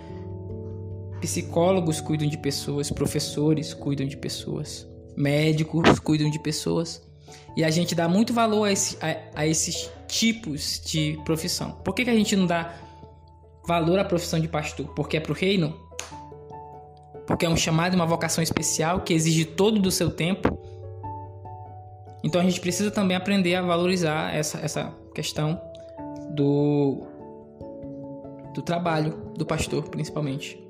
Psicólogos 1.23 2.01
cuidam 2.01 2.27
de 2.27 2.37
pessoas, 2.37 2.91
professores 2.91 3.73
cuidam 3.73 4.05
de 4.05 4.17
pessoas, 4.17 4.85
médicos 5.15 5.97
cuidam 5.97 6.29
de 6.29 6.37
pessoas. 6.37 7.01
E 7.55 7.63
a 7.63 7.69
gente 7.69 7.95
dá 7.95 8.09
muito 8.09 8.33
valor 8.33 8.65
a, 8.65 8.73
esse, 8.73 8.97
a, 9.01 9.39
a 9.39 9.47
esses 9.47 9.89
tipos 10.05 10.81
de 10.85 11.17
profissão. 11.23 11.71
Por 11.81 11.95
que, 11.95 12.03
que 12.03 12.09
a 12.09 12.13
gente 12.13 12.35
não 12.35 12.45
dá 12.45 12.73
valor 13.65 13.99
à 13.99 14.03
profissão 14.03 14.37
de 14.37 14.49
pastor? 14.49 14.85
Porque 14.87 15.15
é 15.15 15.21
para 15.21 15.31
o 15.31 15.35
reino? 15.35 15.73
Porque 17.25 17.45
é 17.45 17.49
um 17.49 17.55
chamado 17.55 17.93
uma 17.93 18.05
vocação 18.05 18.43
especial 18.43 18.99
que 18.99 19.13
exige 19.13 19.45
todo 19.45 19.79
do 19.79 19.91
seu 19.91 20.11
tempo? 20.11 20.59
Então 22.21 22.41
a 22.41 22.43
gente 22.43 22.59
precisa 22.59 22.91
também 22.91 23.15
aprender 23.15 23.55
a 23.55 23.61
valorizar 23.61 24.35
essa, 24.35 24.57
essa 24.59 24.93
questão 25.15 25.61
do, 26.31 27.01
do 28.53 28.61
trabalho 28.61 29.31
do 29.37 29.45
pastor, 29.45 29.83
principalmente. 29.83 30.61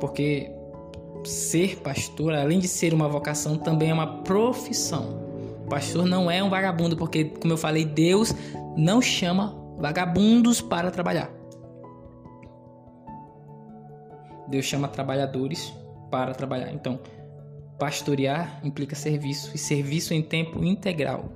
Porque 0.00 0.50
ser 1.24 1.80
pastor, 1.80 2.34
além 2.34 2.58
de 2.58 2.66
ser 2.66 2.94
uma 2.94 3.08
vocação, 3.08 3.56
também 3.56 3.90
é 3.90 3.94
uma 3.94 4.22
profissão. 4.22 5.20
O 5.64 5.68
pastor 5.68 6.06
não 6.06 6.30
é 6.30 6.42
um 6.42 6.50
vagabundo, 6.50 6.96
porque, 6.96 7.26
como 7.26 7.52
eu 7.52 7.58
falei, 7.58 7.84
Deus 7.84 8.34
não 8.76 9.00
chama 9.00 9.54
vagabundos 9.78 10.60
para 10.60 10.90
trabalhar. 10.90 11.30
Deus 14.48 14.64
chama 14.64 14.88
trabalhadores 14.88 15.72
para 16.10 16.34
trabalhar. 16.34 16.72
Então, 16.72 16.98
pastorear 17.78 18.60
implica 18.64 18.96
serviço 18.96 19.52
e 19.54 19.58
serviço 19.58 20.12
em 20.12 20.22
tempo 20.22 20.64
integral. 20.64 21.32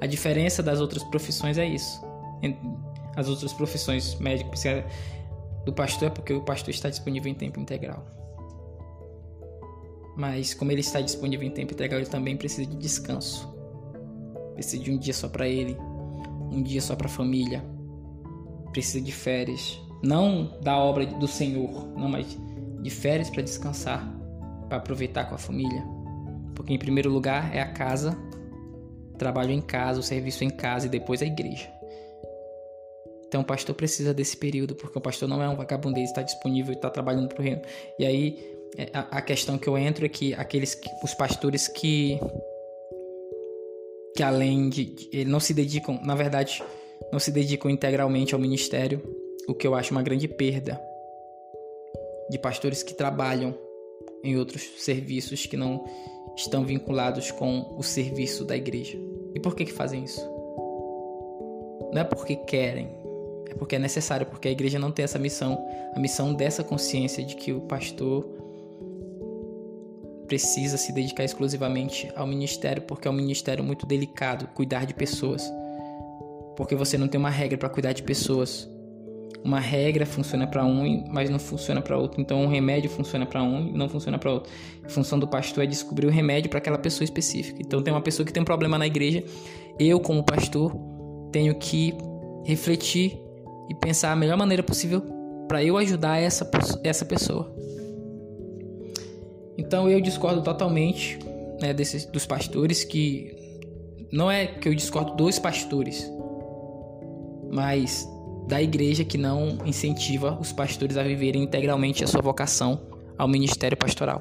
A 0.00 0.06
diferença 0.06 0.62
das 0.62 0.80
outras 0.80 1.04
profissões 1.04 1.58
é 1.58 1.66
isso. 1.66 2.02
As 3.14 3.28
outras 3.28 3.52
profissões, 3.52 4.14
médico, 4.16 4.50
psiquiatra, 4.50 4.86
do 5.66 5.72
pastor 5.72 6.06
é 6.06 6.10
porque 6.10 6.32
o 6.32 6.40
pastor 6.42 6.70
está 6.70 6.88
disponível 6.88 7.30
em 7.30 7.34
tempo 7.34 7.58
integral. 7.58 8.06
Mas 10.16 10.54
como 10.54 10.70
ele 10.70 10.80
está 10.80 11.00
disponível 11.00 11.46
em 11.46 11.50
tempo 11.50 11.74
integral, 11.74 12.00
ele 12.00 12.08
também 12.08 12.36
precisa 12.36 12.64
de 12.70 12.76
descanso. 12.76 13.52
Precisa 14.54 14.82
de 14.82 14.92
um 14.92 14.96
dia 14.96 15.12
só 15.12 15.28
para 15.28 15.48
ele, 15.48 15.76
um 16.52 16.62
dia 16.62 16.80
só 16.80 16.94
para 16.94 17.08
a 17.08 17.10
família. 17.10 17.64
Precisa 18.70 19.04
de 19.04 19.10
férias, 19.10 19.78
não 20.02 20.56
da 20.62 20.78
obra 20.78 21.04
do 21.04 21.26
Senhor, 21.26 21.88
não, 21.96 22.08
mas 22.08 22.38
de 22.80 22.90
férias 22.90 23.28
para 23.28 23.42
descansar, 23.42 24.08
para 24.68 24.78
aproveitar 24.78 25.24
com 25.24 25.34
a 25.34 25.38
família. 25.38 25.84
Porque 26.54 26.72
em 26.72 26.78
primeiro 26.78 27.10
lugar 27.10 27.54
é 27.54 27.60
a 27.60 27.72
casa, 27.72 28.16
trabalho 29.18 29.50
em 29.50 29.60
casa, 29.60 29.98
o 29.98 30.02
serviço 30.02 30.44
em 30.44 30.50
casa 30.50 30.86
e 30.86 30.88
depois 30.88 31.20
a 31.20 31.26
igreja. 31.26 31.75
Então 33.28 33.40
o 33.40 33.44
pastor 33.44 33.74
precisa 33.74 34.14
desse 34.14 34.36
período, 34.36 34.74
porque 34.74 34.98
o 34.98 35.00
pastor 35.00 35.28
não 35.28 35.42
é 35.42 35.48
um 35.48 35.56
vagabundês, 35.56 36.08
está 36.08 36.22
disponível 36.22 36.72
e 36.72 36.76
está 36.76 36.90
trabalhando 36.90 37.28
para 37.28 37.40
o 37.40 37.44
reino. 37.44 37.62
E 37.98 38.06
aí 38.06 38.56
é, 38.76 38.90
a, 38.92 39.22
questão 39.22 39.58
que 39.58 39.68
eu 39.68 39.76
entro 39.76 40.04
é 40.04 40.08
que 40.08 40.34
aqueles 40.34 40.74
que, 40.74 40.88
os 41.02 41.14
pastores 41.14 41.66
que 41.68 42.18
que 44.14 44.22
além 44.22 44.70
de, 44.70 44.84
de 44.84 45.24
não 45.24 45.38
se 45.38 45.52
dedicam, 45.52 46.00
na 46.02 46.14
verdade, 46.14 46.62
não 47.12 47.18
se 47.18 47.30
dedicam 47.30 47.70
integralmente 47.70 48.34
ao 48.34 48.40
ministério, 48.40 49.02
o 49.46 49.54
que 49.54 49.66
eu 49.66 49.74
acho 49.74 49.92
uma 49.92 50.02
grande 50.02 50.26
perda 50.26 50.80
de 52.30 52.38
pastores 52.38 52.82
que 52.82 52.94
trabalham 52.94 53.56
em 54.24 54.36
outros 54.36 54.62
serviços 54.78 55.46
que 55.46 55.56
não 55.56 55.84
estão 56.36 56.64
vinculados 56.64 57.30
com 57.30 57.74
o 57.76 57.82
serviço 57.82 58.44
da 58.44 58.56
igreja. 58.56 58.98
E 59.34 59.40
por 59.40 59.54
que 59.54 59.64
que 59.64 59.72
fazem 59.72 60.04
isso? 60.04 60.20
Não 61.92 62.00
é 62.00 62.04
porque 62.04 62.36
querem, 62.36 62.90
é 63.48 63.54
porque 63.54 63.76
é 63.76 63.78
necessário, 63.78 64.26
porque 64.26 64.48
a 64.48 64.50
igreja 64.50 64.78
não 64.78 64.90
tem 64.90 65.04
essa 65.04 65.18
missão, 65.18 65.66
a 65.94 66.00
missão 66.00 66.34
dessa 66.34 66.62
consciência 66.64 67.24
de 67.24 67.36
que 67.36 67.52
o 67.52 67.60
pastor 67.60 68.36
precisa 70.26 70.76
se 70.76 70.92
dedicar 70.92 71.24
exclusivamente 71.24 72.10
ao 72.14 72.26
ministério, 72.26 72.82
porque 72.82 73.08
é 73.08 73.10
um 73.10 73.14
ministério 73.14 73.64
muito 73.64 73.86
delicado 73.86 74.48
cuidar 74.48 74.84
de 74.84 74.94
pessoas. 74.94 75.50
Porque 76.56 76.74
você 76.74 76.98
não 76.98 77.06
tem 77.06 77.18
uma 77.18 77.30
regra 77.30 77.56
para 77.56 77.68
cuidar 77.68 77.92
de 77.92 78.02
pessoas. 78.02 78.68
Uma 79.44 79.60
regra 79.60 80.04
funciona 80.04 80.46
para 80.46 80.64
um, 80.64 81.04
mas 81.08 81.30
não 81.30 81.38
funciona 81.38 81.80
para 81.80 81.96
outro. 81.96 82.20
Então, 82.20 82.42
um 82.42 82.48
remédio 82.48 82.90
funciona 82.90 83.24
para 83.24 83.42
um 83.42 83.68
e 83.68 83.72
não 83.72 83.88
funciona 83.88 84.18
para 84.18 84.32
outro. 84.32 84.50
A 84.84 84.88
função 84.88 85.18
do 85.18 85.28
pastor 85.28 85.64
é 85.64 85.66
descobrir 85.66 86.06
o 86.06 86.10
remédio 86.10 86.50
para 86.50 86.58
aquela 86.58 86.78
pessoa 86.78 87.04
específica. 87.04 87.58
Então, 87.60 87.82
tem 87.82 87.92
uma 87.92 88.00
pessoa 88.00 88.26
que 88.26 88.32
tem 88.32 88.42
um 88.42 88.46
problema 88.46 88.78
na 88.78 88.86
igreja. 88.86 89.22
Eu, 89.78 90.00
como 90.00 90.24
pastor, 90.24 90.74
tenho 91.30 91.54
que 91.54 91.94
refletir 92.44 93.20
e 93.68 93.74
pensar 93.74 94.12
a 94.12 94.16
melhor 94.16 94.36
maneira 94.36 94.62
possível 94.62 95.02
para 95.48 95.62
eu 95.62 95.76
ajudar 95.76 96.18
essa, 96.18 96.48
essa 96.82 97.04
pessoa. 97.04 97.54
Então 99.56 99.88
eu 99.88 100.00
discordo 100.00 100.42
totalmente 100.42 101.18
né, 101.60 101.72
desses, 101.72 102.04
dos 102.04 102.26
pastores 102.26 102.84
que. 102.84 103.34
Não 104.12 104.30
é 104.30 104.46
que 104.46 104.68
eu 104.68 104.74
discordo 104.74 105.14
dos 105.16 105.38
pastores, 105.38 106.08
mas 107.50 108.08
da 108.46 108.62
igreja 108.62 109.04
que 109.04 109.18
não 109.18 109.58
incentiva 109.64 110.38
os 110.40 110.52
pastores 110.52 110.96
a 110.96 111.02
viverem 111.02 111.42
integralmente 111.42 112.04
a 112.04 112.06
sua 112.06 112.22
vocação 112.22 112.80
ao 113.18 113.26
ministério 113.26 113.76
pastoral. 113.76 114.20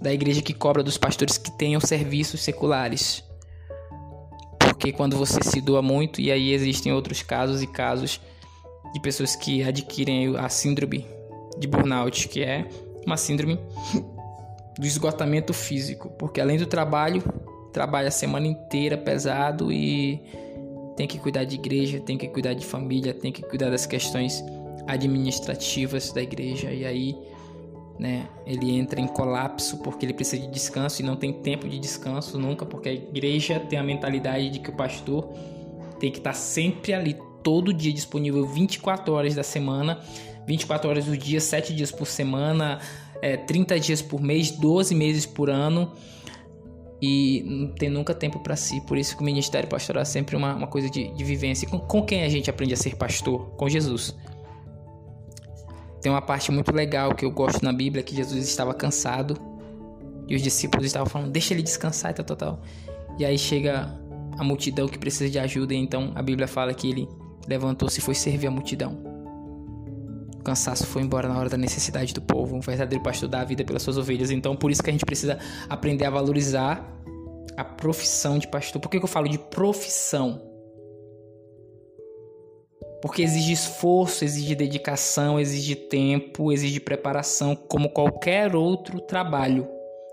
Da 0.00 0.12
igreja 0.12 0.42
que 0.42 0.54
cobra 0.54 0.82
dos 0.82 0.96
pastores 0.96 1.36
que 1.38 1.50
tenham 1.58 1.80
serviços 1.80 2.40
seculares. 2.40 3.24
Porque 4.82 4.92
quando 4.92 5.16
você 5.16 5.40
se 5.44 5.60
doa 5.60 5.80
muito, 5.80 6.20
e 6.20 6.32
aí 6.32 6.52
existem 6.52 6.92
outros 6.92 7.22
casos 7.22 7.62
e 7.62 7.68
casos 7.68 8.20
de 8.92 8.98
pessoas 8.98 9.36
que 9.36 9.62
adquirem 9.62 10.36
a 10.36 10.48
síndrome 10.48 11.06
de 11.56 11.68
burnout, 11.68 12.26
que 12.26 12.42
é 12.42 12.66
uma 13.06 13.16
síndrome 13.16 13.60
do 14.76 14.84
esgotamento 14.84 15.54
físico, 15.54 16.10
porque 16.18 16.40
além 16.40 16.58
do 16.58 16.66
trabalho, 16.66 17.22
trabalha 17.72 18.08
a 18.08 18.10
semana 18.10 18.48
inteira 18.48 18.98
pesado 18.98 19.70
e 19.70 20.20
tem 20.96 21.06
que 21.06 21.16
cuidar 21.16 21.44
de 21.44 21.54
igreja, 21.54 22.00
tem 22.00 22.18
que 22.18 22.26
cuidar 22.26 22.54
de 22.54 22.66
família, 22.66 23.14
tem 23.14 23.30
que 23.30 23.42
cuidar 23.42 23.70
das 23.70 23.86
questões 23.86 24.42
administrativas 24.88 26.10
da 26.10 26.20
igreja. 26.20 26.72
E 26.72 26.84
aí, 26.84 27.16
né, 28.02 28.28
ele 28.44 28.76
entra 28.76 29.00
em 29.00 29.06
colapso 29.06 29.78
porque 29.78 30.04
ele 30.04 30.12
precisa 30.12 30.42
de 30.42 30.50
descanso 30.50 31.00
e 31.00 31.04
não 31.04 31.14
tem 31.14 31.32
tempo 31.32 31.68
de 31.68 31.78
descanso 31.78 32.36
nunca, 32.36 32.66
porque 32.66 32.88
a 32.88 32.92
igreja 32.92 33.60
tem 33.60 33.78
a 33.78 33.82
mentalidade 33.82 34.50
de 34.50 34.58
que 34.58 34.70
o 34.70 34.72
pastor 34.72 35.28
tem 36.00 36.10
que 36.10 36.18
estar 36.18 36.32
sempre 36.32 36.92
ali 36.92 37.16
todo 37.44 37.72
dia 37.72 37.92
disponível 37.92 38.44
24 38.44 39.12
horas 39.14 39.34
da 39.34 39.44
semana 39.44 40.00
24 40.46 40.88
horas 40.88 41.04
do 41.04 41.16
dia, 41.16 41.40
7 41.40 41.74
dias 41.74 41.90
por 41.90 42.06
semana, 42.06 42.80
é, 43.20 43.36
30 43.36 43.78
dias 43.78 44.02
por 44.02 44.20
mês, 44.20 44.50
12 44.50 44.94
meses 44.94 45.26
por 45.26 45.48
ano 45.48 45.92
e 47.00 47.42
não 47.44 47.68
tem 47.74 47.88
nunca 47.88 48.14
tempo 48.14 48.38
para 48.40 48.56
si. 48.56 48.80
Por 48.82 48.96
isso 48.96 49.16
que 49.16 49.22
o 49.22 49.24
ministério 49.24 49.68
pastoral 49.68 50.02
é 50.02 50.04
sempre 50.04 50.36
uma, 50.36 50.54
uma 50.54 50.66
coisa 50.66 50.88
de, 50.88 51.12
de 51.14 51.24
vivência. 51.24 51.68
Com, 51.68 51.78
com 51.78 52.02
quem 52.02 52.22
a 52.22 52.28
gente 52.28 52.48
aprende 52.48 52.74
a 52.74 52.76
ser 52.76 52.96
pastor? 52.96 53.50
Com 53.56 53.68
Jesus. 53.68 54.16
Tem 56.02 56.10
uma 56.10 56.20
parte 56.20 56.50
muito 56.50 56.74
legal 56.74 57.14
que 57.14 57.24
eu 57.24 57.30
gosto 57.30 57.64
na 57.64 57.72
Bíblia 57.72 58.02
que 58.02 58.14
Jesus 58.14 58.44
estava 58.44 58.74
cansado 58.74 59.38
e 60.26 60.34
os 60.34 60.42
discípulos 60.42 60.84
estavam 60.84 61.08
falando: 61.08 61.30
deixa 61.30 61.54
ele 61.54 61.62
descansar 61.62 62.10
e 62.10 62.14
tal, 62.14 62.24
tal, 62.24 62.36
tal. 62.36 62.60
E 63.18 63.24
aí 63.24 63.38
chega 63.38 63.96
a 64.36 64.42
multidão 64.42 64.88
que 64.88 64.98
precisa 64.98 65.30
de 65.30 65.38
ajuda, 65.38 65.72
e 65.74 65.76
então 65.76 66.10
a 66.16 66.22
Bíblia 66.22 66.48
fala 66.48 66.74
que 66.74 66.90
ele 66.90 67.08
levantou-se 67.46 68.00
e 68.00 68.02
foi 68.02 68.14
servir 68.14 68.48
a 68.48 68.50
multidão. 68.50 68.98
O 70.40 70.42
cansaço 70.42 70.84
foi 70.86 71.02
embora 71.02 71.28
na 71.28 71.38
hora 71.38 71.48
da 71.48 71.56
necessidade 71.56 72.12
do 72.12 72.20
povo. 72.20 72.56
Um 72.56 72.60
verdadeiro 72.60 73.02
pastor 73.04 73.28
dá 73.28 73.42
a 73.42 73.44
vida 73.44 73.64
pelas 73.64 73.82
suas 73.82 73.96
ovelhas. 73.96 74.32
Então, 74.32 74.56
por 74.56 74.72
isso 74.72 74.82
que 74.82 74.90
a 74.90 74.92
gente 74.92 75.06
precisa 75.06 75.38
aprender 75.68 76.04
a 76.04 76.10
valorizar 76.10 76.84
a 77.56 77.62
profissão 77.62 78.38
de 78.38 78.48
pastor. 78.48 78.82
Por 78.82 78.88
que, 78.88 78.98
que 78.98 79.04
eu 79.04 79.08
falo 79.08 79.28
de 79.28 79.38
profissão? 79.38 80.51
Porque 83.02 83.20
exige 83.20 83.52
esforço, 83.52 84.24
exige 84.24 84.54
dedicação, 84.54 85.38
exige 85.38 85.74
tempo, 85.74 86.52
exige 86.52 86.78
preparação, 86.78 87.56
como 87.56 87.90
qualquer 87.90 88.54
outro 88.54 89.00
trabalho, 89.00 89.68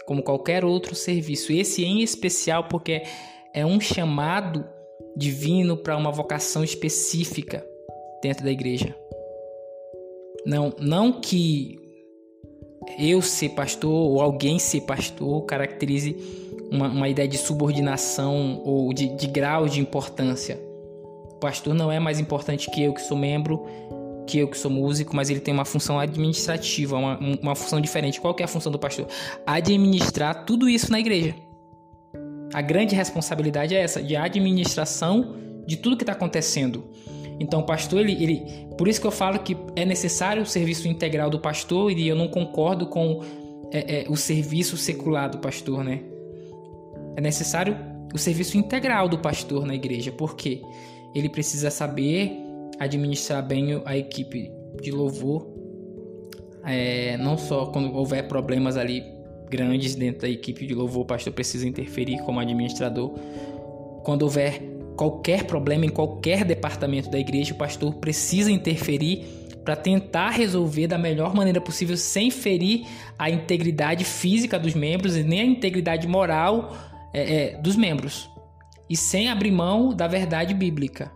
como 0.08 0.24
qualquer 0.24 0.66
outro 0.66 0.96
serviço. 0.96 1.54
Esse 1.54 1.86
em 1.86 2.02
especial 2.02 2.64
porque 2.64 3.04
é 3.54 3.64
um 3.64 3.80
chamado 3.80 4.66
divino 5.16 5.78
para 5.78 5.96
uma 5.96 6.12
vocação 6.12 6.64
específica 6.64 7.64
dentro 8.24 8.44
da 8.44 8.52
igreja. 8.52 8.96
Não, 10.44 10.74
não 10.80 11.22
que 11.22 11.78
eu 12.98 13.22
ser 13.22 13.50
pastor 13.50 13.92
ou 13.92 14.20
alguém 14.20 14.58
ser 14.58 14.82
pastor 14.82 15.46
caracterize 15.46 16.16
uma, 16.72 16.88
uma 16.88 17.10
ideia 17.10 17.28
de 17.28 17.38
subordinação 17.38 18.62
ou 18.66 18.92
de, 18.94 19.16
de 19.16 19.28
grau 19.28 19.68
de 19.68 19.80
importância. 19.80 20.69
Pastor 21.40 21.74
não 21.74 21.92
é 21.92 22.00
mais 22.00 22.20
importante 22.20 22.70
que 22.70 22.84
eu 22.84 22.94
que 22.94 23.02
sou 23.02 23.18
membro, 23.18 23.66
que 24.28 24.38
eu 24.38 24.48
que 24.48 24.58
sou 24.58 24.70
músico, 24.70 25.16
mas 25.16 25.30
ele 25.30 25.40
tem 25.40 25.54
uma 25.54 25.66
função 25.66 26.00
administrativa, 26.00 26.98
uma, 26.98 27.18
uma 27.42 27.56
função 27.56 27.82
diferente. 27.82 28.22
Qual 28.22 28.34
que 28.34 28.44
é 28.44 28.46
a 28.46 28.48
função 28.48 28.72
do 28.72 28.78
pastor? 28.78 29.08
Administrar 29.46 30.46
tudo 30.46 30.70
isso 30.70 30.92
na 30.92 31.00
igreja. 31.00 31.36
A 32.54 32.62
grande 32.62 32.96
responsabilidade 32.96 33.76
é 33.76 33.82
essa, 33.82 34.02
de 34.02 34.16
administração 34.16 35.36
de 35.66 35.78
tudo 35.78 35.98
que 35.98 36.04
está 36.04 36.14
acontecendo. 36.14 36.84
Então, 37.40 37.62
o 37.62 37.64
pastor, 37.64 38.02
ele, 38.02 38.22
ele, 38.22 38.68
por 38.78 38.88
isso 38.88 39.00
que 39.00 39.08
eu 39.08 39.12
falo 39.12 39.40
que 39.40 39.56
é 39.76 39.86
necessário 39.86 40.44
o 40.44 40.46
serviço 40.46 40.88
integral 40.88 41.30
do 41.30 41.40
pastor 41.40 41.92
e 41.92 42.08
eu 42.08 42.16
não 42.16 42.28
concordo 42.28 42.88
com 42.88 43.22
é, 43.72 44.02
é, 44.02 44.06
o 44.10 44.16
serviço 44.16 44.76
secular 44.76 45.30
do 45.30 45.38
pastor, 45.38 45.84
né? 45.84 46.02
É 47.16 47.22
necessário 47.22 47.78
o 48.14 48.18
serviço 48.18 48.58
integral 48.58 49.08
do 49.08 49.18
pastor 49.20 49.66
na 49.66 49.76
igreja, 49.76 50.12
porque 50.12 50.62
ele 51.14 51.30
precisa 51.30 51.70
saber 51.70 52.32
administrar 52.80 53.46
bem 53.46 53.82
a 53.86 53.98
equipe 53.98 54.52
de 54.82 54.92
louvor, 54.92 55.48
é, 56.66 57.18
não 57.18 57.38
só 57.38 57.68
quando 57.68 57.94
houver 57.96 58.28
problemas 58.28 58.78
ali 58.78 59.04
grandes 59.50 59.96
dentro 59.96 60.22
da 60.22 60.30
equipe 60.30 60.66
de 60.66 60.74
louvor, 60.74 61.04
o 61.04 61.06
pastor 61.06 61.34
precisa 61.34 61.68
interferir 61.68 62.20
como 62.20 62.40
administrador. 62.40 63.12
Quando 64.04 64.24
houver 64.24 64.62
qualquer 64.96 65.46
problema 65.46 65.86
em 65.86 65.90
qualquer 65.90 66.46
departamento 66.46 67.10
da 67.10 67.18
igreja, 67.18 67.54
o 67.54 67.58
pastor 67.58 67.96
precisa 67.96 68.52
interferir 68.52 69.26
para 69.64 69.76
tentar 69.76 70.30
resolver 70.30 70.88
da 70.88 70.98
melhor 70.98 71.36
maneira 71.36 71.60
possível, 71.60 71.96
sem 71.98 72.32
ferir 72.32 72.86
a 73.18 73.30
integridade 73.30 74.04
física 74.04 74.58
dos 74.58 74.74
membros 74.74 75.16
e 75.16 75.24
nem 75.24 75.42
a 75.42 75.46
integridade 75.46 76.08
moral 76.08 76.76
é, 77.14 77.36
é, 77.36 77.58
dos 77.58 77.76
membros, 77.76 78.30
e 78.90 78.98
sem 78.98 79.30
abrir 79.30 79.52
mão 79.52 79.94
da 79.94 80.08
verdade 80.08 80.54
bíblica. 80.54 81.12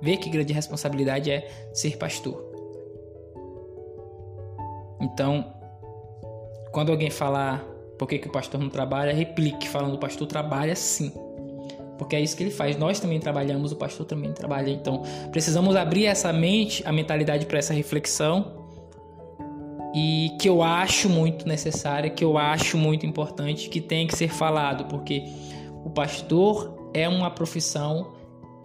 Vê 0.00 0.16
que 0.16 0.30
grande 0.30 0.52
responsabilidade 0.52 1.30
é 1.30 1.50
ser 1.74 1.96
pastor. 1.98 2.42
Então, 5.00 5.52
quando 6.72 6.92
alguém 6.92 7.10
falar 7.10 7.64
por 7.98 8.08
que, 8.08 8.18
que 8.18 8.28
o 8.28 8.32
pastor 8.32 8.58
não 8.60 8.70
trabalha, 8.70 9.12
replique 9.12 9.68
falando 9.68 9.94
o 9.94 9.98
pastor 9.98 10.26
trabalha 10.26 10.74
sim. 10.74 11.12
Porque 11.98 12.16
é 12.16 12.20
isso 12.20 12.34
que 12.34 12.42
ele 12.42 12.50
faz. 12.50 12.78
Nós 12.78 12.98
também 12.98 13.20
trabalhamos, 13.20 13.72
o 13.72 13.76
pastor 13.76 14.06
também 14.06 14.32
trabalha. 14.32 14.70
Então, 14.70 15.02
precisamos 15.30 15.76
abrir 15.76 16.06
essa 16.06 16.32
mente, 16.32 16.82
a 16.86 16.92
mentalidade 16.92 17.44
para 17.44 17.58
essa 17.58 17.74
reflexão. 17.74 18.58
E 19.94 20.30
que 20.40 20.48
eu 20.48 20.62
acho 20.62 21.10
muito 21.10 21.46
necessária, 21.46 22.08
que 22.08 22.24
eu 22.24 22.38
acho 22.38 22.78
muito 22.78 23.04
importante, 23.04 23.68
que 23.68 23.82
tem 23.82 24.06
que 24.06 24.16
ser 24.16 24.28
falado, 24.28 24.86
porque 24.86 25.24
o 25.84 25.90
pastor 25.90 26.79
é 26.92 27.08
uma 27.08 27.30
profissão 27.30 28.14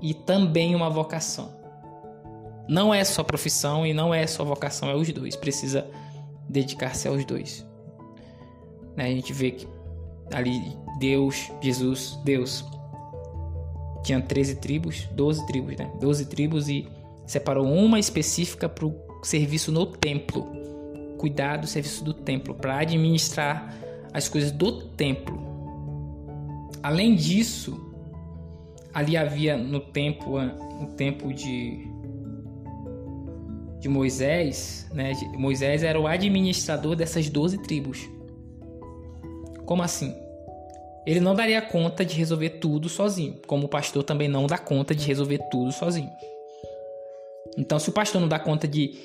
e 0.01 0.13
também 0.13 0.75
uma 0.75 0.89
vocação. 0.89 1.53
Não 2.67 2.93
é 2.93 3.03
só 3.03 3.23
profissão 3.23 3.85
e 3.85 3.93
não 3.93 4.13
é 4.13 4.25
só 4.25 4.43
vocação, 4.43 4.89
é 4.89 4.95
os 4.95 5.11
dois. 5.11 5.35
Precisa 5.35 5.87
dedicar-se 6.49 7.07
aos 7.07 7.23
dois. 7.25 7.65
Né? 8.95 9.05
A 9.05 9.09
gente 9.09 9.33
vê 9.33 9.51
que 9.51 9.67
ali 10.33 10.75
Deus, 10.99 11.51
Jesus, 11.61 12.17
Deus 12.23 12.65
tinha 14.03 14.21
13 14.21 14.55
tribos, 14.55 15.07
12 15.11 15.45
tribos, 15.47 15.75
né? 15.77 15.91
12 15.99 16.25
tribos 16.27 16.69
e 16.69 16.87
separou 17.25 17.65
uma 17.65 17.99
específica 17.99 18.69
para 18.69 18.85
o 18.85 18.95
serviço 19.23 19.71
no 19.71 19.85
templo. 19.85 20.47
Cuidar 21.17 21.57
do 21.57 21.65
serviço 21.65 22.03
do 22.03 22.13
templo, 22.13 22.53
para 22.53 22.79
administrar 22.79 23.75
as 24.13 24.29
coisas 24.29 24.51
do 24.51 24.83
templo. 24.89 25.43
Além 26.83 27.15
disso, 27.15 27.84
ali 28.95 29.17
havia 29.17 29.57
no 29.57 29.81
tempo, 29.81 30.39
no 30.39 30.87
tempo 30.95 31.33
de 31.33 31.93
de 33.77 33.89
Moisés, 33.89 34.89
né? 34.91 35.11
Moisés 35.37 35.83
era 35.83 35.99
o 35.99 36.07
administrador 36.07 36.95
dessas 36.95 37.29
12 37.29 37.61
tribos. 37.61 38.09
Como 39.63 39.83
assim? 39.83 40.15
Ele 41.05 41.19
não 41.19 41.35
daria 41.35 41.61
conta 41.61 42.03
de 42.03 42.15
resolver 42.15 42.51
tudo 42.51 42.89
sozinho, 42.89 43.39
como 43.45 43.65
o 43.65 43.69
pastor 43.69 44.01
também 44.01 44.27
não 44.27 44.47
dá 44.47 44.57
conta 44.57 44.95
de 44.95 45.05
resolver 45.05 45.39
tudo 45.51 45.71
sozinho. 45.71 46.09
Então, 47.57 47.77
se 47.77 47.89
o 47.89 47.93
pastor 47.93 48.19
não 48.19 48.27
dá 48.27 48.39
conta 48.39 48.67
de 48.67 48.95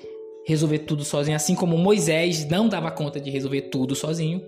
resolver 0.47 0.79
tudo 0.79 1.05
sozinho, 1.05 1.37
assim 1.37 1.55
como 1.55 1.77
Moisés 1.77 2.49
não 2.49 2.67
dava 2.67 2.91
conta 2.91 3.21
de 3.21 3.29
resolver 3.29 3.63
tudo 3.63 3.95
sozinho, 3.95 4.43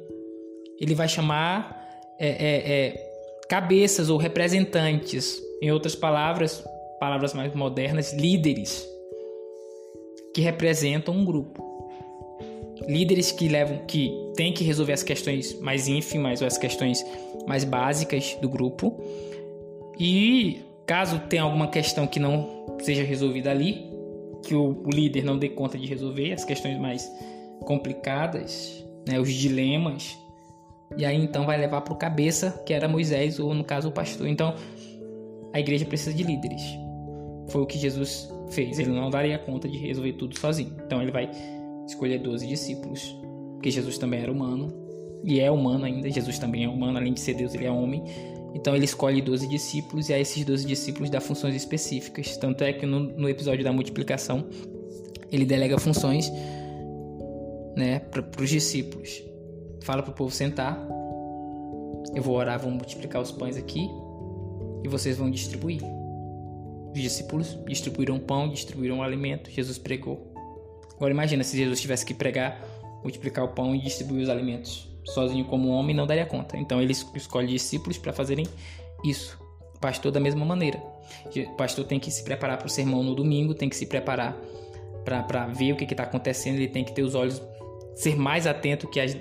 ele 0.80 0.94
vai 0.94 1.08
chamar 1.08 1.78
é, 2.18 2.28
é, 2.28 2.72
é, 2.72 3.11
cabeças 3.48 4.08
ou 4.08 4.18
representantes, 4.18 5.40
em 5.60 5.70
outras 5.70 5.94
palavras, 5.94 6.64
palavras 6.98 7.34
mais 7.34 7.54
modernas, 7.54 8.12
líderes, 8.12 8.86
que 10.34 10.40
representam 10.40 11.14
um 11.14 11.24
grupo. 11.24 11.70
Líderes 12.88 13.30
que 13.30 13.48
levam, 13.48 13.78
que 13.86 14.10
têm 14.34 14.52
que 14.52 14.64
resolver 14.64 14.92
as 14.92 15.02
questões 15.02 15.58
mais 15.60 15.86
ínfimas 15.86 16.40
ou 16.40 16.46
as 16.46 16.58
questões 16.58 17.04
mais 17.46 17.64
básicas 17.64 18.36
do 18.40 18.48
grupo. 18.48 18.98
E 19.98 20.60
caso 20.86 21.20
tenha 21.28 21.42
alguma 21.42 21.68
questão 21.68 22.06
que 22.06 22.18
não 22.18 22.76
seja 22.80 23.02
resolvida 23.02 23.50
ali, 23.50 23.92
que 24.42 24.54
o, 24.54 24.82
líder 24.92 25.24
não 25.24 25.38
dê 25.38 25.48
conta 25.48 25.78
de 25.78 25.86
resolver, 25.86 26.32
as 26.32 26.44
questões 26.44 26.78
mais 26.78 27.10
complicadas, 27.64 28.84
né, 29.06 29.20
os 29.20 29.32
dilemas, 29.32 30.18
e 30.96 31.04
aí 31.04 31.16
então 31.16 31.46
vai 31.46 31.58
levar 31.58 31.80
para 31.80 31.92
o 31.92 31.96
cabeça, 31.96 32.62
que 32.66 32.72
era 32.72 32.88
Moisés, 32.88 33.38
ou 33.38 33.54
no 33.54 33.64
caso 33.64 33.88
o 33.88 33.92
pastor. 33.92 34.26
Então 34.26 34.54
a 35.52 35.60
igreja 35.60 35.84
precisa 35.84 36.14
de 36.14 36.22
líderes. 36.22 36.62
Foi 37.48 37.62
o 37.62 37.66
que 37.66 37.78
Jesus 37.78 38.32
fez. 38.50 38.78
Ele 38.78 38.90
não 38.90 39.10
daria 39.10 39.38
conta 39.38 39.68
de 39.68 39.78
resolver 39.78 40.14
tudo 40.14 40.38
sozinho. 40.38 40.74
Então 40.84 41.02
ele 41.02 41.10
vai 41.10 41.30
escolher 41.86 42.18
12 42.18 42.46
discípulos, 42.46 43.16
porque 43.54 43.70
Jesus 43.70 43.98
também 43.98 44.20
era 44.20 44.32
humano 44.32 44.72
e 45.24 45.40
é 45.40 45.50
humano 45.50 45.84
ainda. 45.84 46.10
Jesus 46.10 46.38
também 46.38 46.64
é 46.64 46.68
humano, 46.68 46.98
além 46.98 47.12
de 47.12 47.20
ser 47.20 47.34
Deus, 47.34 47.54
ele 47.54 47.66
é 47.66 47.70
homem. 47.70 48.02
Então 48.54 48.74
ele 48.74 48.84
escolhe 48.84 49.20
12 49.20 49.48
discípulos 49.48 50.08
e 50.08 50.14
a 50.14 50.18
esses 50.18 50.44
12 50.44 50.66
discípulos 50.66 51.10
dá 51.10 51.20
funções 51.20 51.54
específicas. 51.54 52.36
Tanto 52.36 52.64
é 52.64 52.72
que 52.72 52.86
no, 52.86 53.00
no 53.00 53.28
episódio 53.28 53.64
da 53.64 53.72
multiplicação 53.72 54.46
ele 55.30 55.46
delega 55.46 55.78
funções 55.78 56.30
né, 57.76 57.98
para 57.98 58.42
os 58.42 58.50
discípulos. 58.50 59.22
Fala 59.82 60.02
para 60.02 60.12
o 60.12 60.14
povo 60.14 60.30
sentar. 60.30 60.78
Eu 62.14 62.22
vou 62.22 62.36
orar, 62.36 62.58
vou 62.58 62.70
multiplicar 62.70 63.20
os 63.20 63.30
pães 63.30 63.56
aqui 63.56 63.88
e 64.82 64.88
vocês 64.88 65.16
vão 65.16 65.30
distribuir. 65.30 65.82
Os 66.94 67.00
discípulos 67.00 67.58
distribuíram 67.66 68.18
pão, 68.18 68.48
distribuíram 68.48 69.02
alimento. 69.02 69.50
Jesus 69.50 69.78
pregou. 69.78 70.32
Agora 70.96 71.12
imagina 71.12 71.42
se 71.42 71.56
Jesus 71.56 71.80
tivesse 71.80 72.04
que 72.04 72.14
pregar, 72.14 72.62
multiplicar 73.02 73.44
o 73.44 73.48
pão 73.48 73.74
e 73.74 73.80
distribuir 73.80 74.22
os 74.22 74.28
alimentos 74.28 74.92
sozinho 75.04 75.44
como 75.44 75.68
homem 75.68 75.94
não 75.94 76.06
daria 76.06 76.26
conta. 76.26 76.56
Então 76.56 76.80
ele 76.80 76.92
escolhe 76.92 77.48
discípulos 77.48 77.98
para 77.98 78.12
fazerem 78.12 78.46
isso. 79.04 79.38
O 79.74 79.78
pastor 79.78 80.12
da 80.12 80.20
mesma 80.20 80.44
maneira. 80.44 80.80
O 81.36 81.56
pastor 81.56 81.84
tem 81.84 81.98
que 81.98 82.10
se 82.10 82.22
preparar 82.22 82.58
para 82.58 82.66
o 82.66 82.70
sermão 82.70 83.02
no 83.02 83.14
domingo, 83.14 83.54
tem 83.54 83.68
que 83.68 83.76
se 83.76 83.86
preparar 83.86 84.36
para 85.04 85.46
ver 85.46 85.72
o 85.72 85.76
que 85.76 85.84
está 85.84 86.04
acontecendo, 86.04 86.56
ele 86.56 86.68
tem 86.68 86.84
que 86.84 86.92
ter 86.92 87.02
os 87.02 87.14
olhos, 87.14 87.42
ser 87.94 88.16
mais 88.16 88.46
atento 88.46 88.86
que 88.86 89.00
as, 89.00 89.16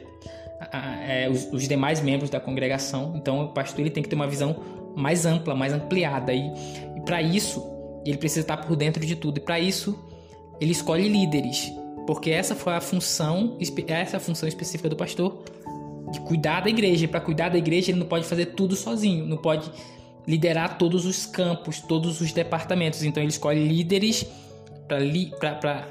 é, 0.72 1.30
os, 1.30 1.52
os, 1.52 1.68
demais 1.68 2.02
membros 2.02 2.30
da 2.30 2.40
congregação. 2.40 3.14
Então 3.16 3.46
o 3.46 3.48
pastor 3.50 3.82
ele 3.82 3.90
tem 3.90 4.04
que 4.04 4.10
ter 4.10 4.16
uma 4.16 4.28
visão 4.28 4.56
mais 4.96 5.26
ampla, 5.26 5.56
mais 5.56 5.74
ampliada. 5.74 6.34
E, 6.34 6.52
e 6.96 7.02
para 7.02 7.22
isso, 7.22 7.64
ele 8.06 8.18
precisa 8.18 8.42
estar 8.42 8.58
por 8.58 8.76
dentro 8.76 9.06
de 9.06 9.16
tudo. 9.16 9.38
E 9.38 9.42
para 9.42 9.60
isso, 9.60 9.98
ele 10.60 10.72
escolhe 10.72 11.08
líderes. 11.08 11.72
Porque 12.06 12.32
essa 12.32 12.56
foi 12.56 12.74
a 12.74 12.82
função, 12.82 13.58
essa 13.88 14.16
é 14.16 14.18
a 14.18 14.20
função 14.20 14.48
específica 14.48 14.90
do 14.90 14.96
pastor 14.96 15.44
de 16.12 16.20
cuidar 16.22 16.62
da 16.62 16.70
igreja. 16.70 17.08
Para 17.08 17.22
cuidar 17.22 17.50
da 17.50 17.58
igreja, 17.58 17.92
ele 17.92 18.00
não 18.00 18.08
pode 18.08 18.26
fazer 18.26 18.48
tudo 18.48 18.76
sozinho, 18.76 19.26
não 19.26 19.38
pode 19.38 19.72
liderar 20.28 20.78
todos 20.78 21.06
os 21.06 21.26
campos, 21.26 21.80
todos 21.80 22.22
os 22.22 22.32
departamentos. 22.32 23.04
Então, 23.04 23.22
ele 23.24 23.32
escolhe 23.32 23.68
líderes 23.68 24.26
para 24.92 25.00
li, 25.00 25.32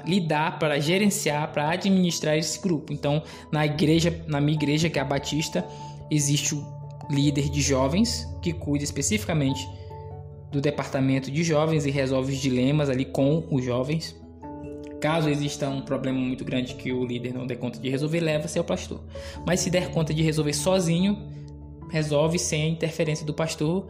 lidar, 0.05 0.59
para 0.59 0.79
gerenciar, 0.79 1.51
para 1.51 1.71
administrar 1.71 2.37
esse 2.37 2.61
grupo. 2.61 2.93
Então, 2.93 3.23
na 3.51 3.65
igreja, 3.65 4.23
na 4.27 4.39
minha 4.39 4.55
igreja, 4.55 4.91
que 4.91 4.99
é 4.99 5.01
a 5.01 5.05
Batista, 5.05 5.65
existe 6.11 6.53
o 6.53 6.63
líder 7.09 7.49
de 7.49 7.61
jovens 7.61 8.27
que 8.43 8.53
cuida 8.53 8.83
especificamente 8.83 9.67
do 10.51 10.61
departamento 10.61 11.31
de 11.31 11.43
jovens 11.43 11.87
e 11.87 11.89
resolve 11.89 12.33
os 12.33 12.39
dilemas 12.39 12.91
ali 12.91 13.05
com 13.05 13.47
os 13.49 13.65
jovens. 13.65 14.15
Caso 14.99 15.29
exista 15.29 15.67
um 15.67 15.81
problema 15.81 16.19
muito 16.19 16.45
grande 16.45 16.75
que 16.75 16.93
o 16.93 17.03
líder 17.03 17.33
não 17.33 17.47
dê 17.47 17.55
conta 17.55 17.79
de 17.79 17.89
resolver, 17.89 18.19
leva-se 18.19 18.59
ao 18.59 18.63
pastor. 18.63 19.01
Mas 19.47 19.61
se 19.61 19.71
der 19.71 19.89
conta 19.89 20.13
de 20.13 20.21
resolver 20.21 20.53
sozinho, 20.53 21.17
resolve 21.89 22.37
sem 22.37 22.63
a 22.63 22.67
interferência 22.67 23.25
do 23.25 23.33
pastor. 23.33 23.87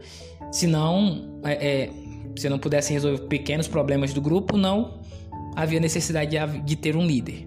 Se 0.50 0.66
não, 0.66 1.38
é, 1.44 1.52
é, 1.52 1.90
se 2.34 2.48
não 2.48 2.58
pudesse 2.58 2.94
resolver 2.94 3.26
pequenos 3.26 3.68
problemas 3.68 4.14
do 4.14 4.22
grupo, 4.22 4.56
não 4.56 5.01
havia 5.54 5.80
necessidade 5.80 6.36
de, 6.64 6.76
ter 6.76 6.96
um 6.96 7.06
líder. 7.06 7.46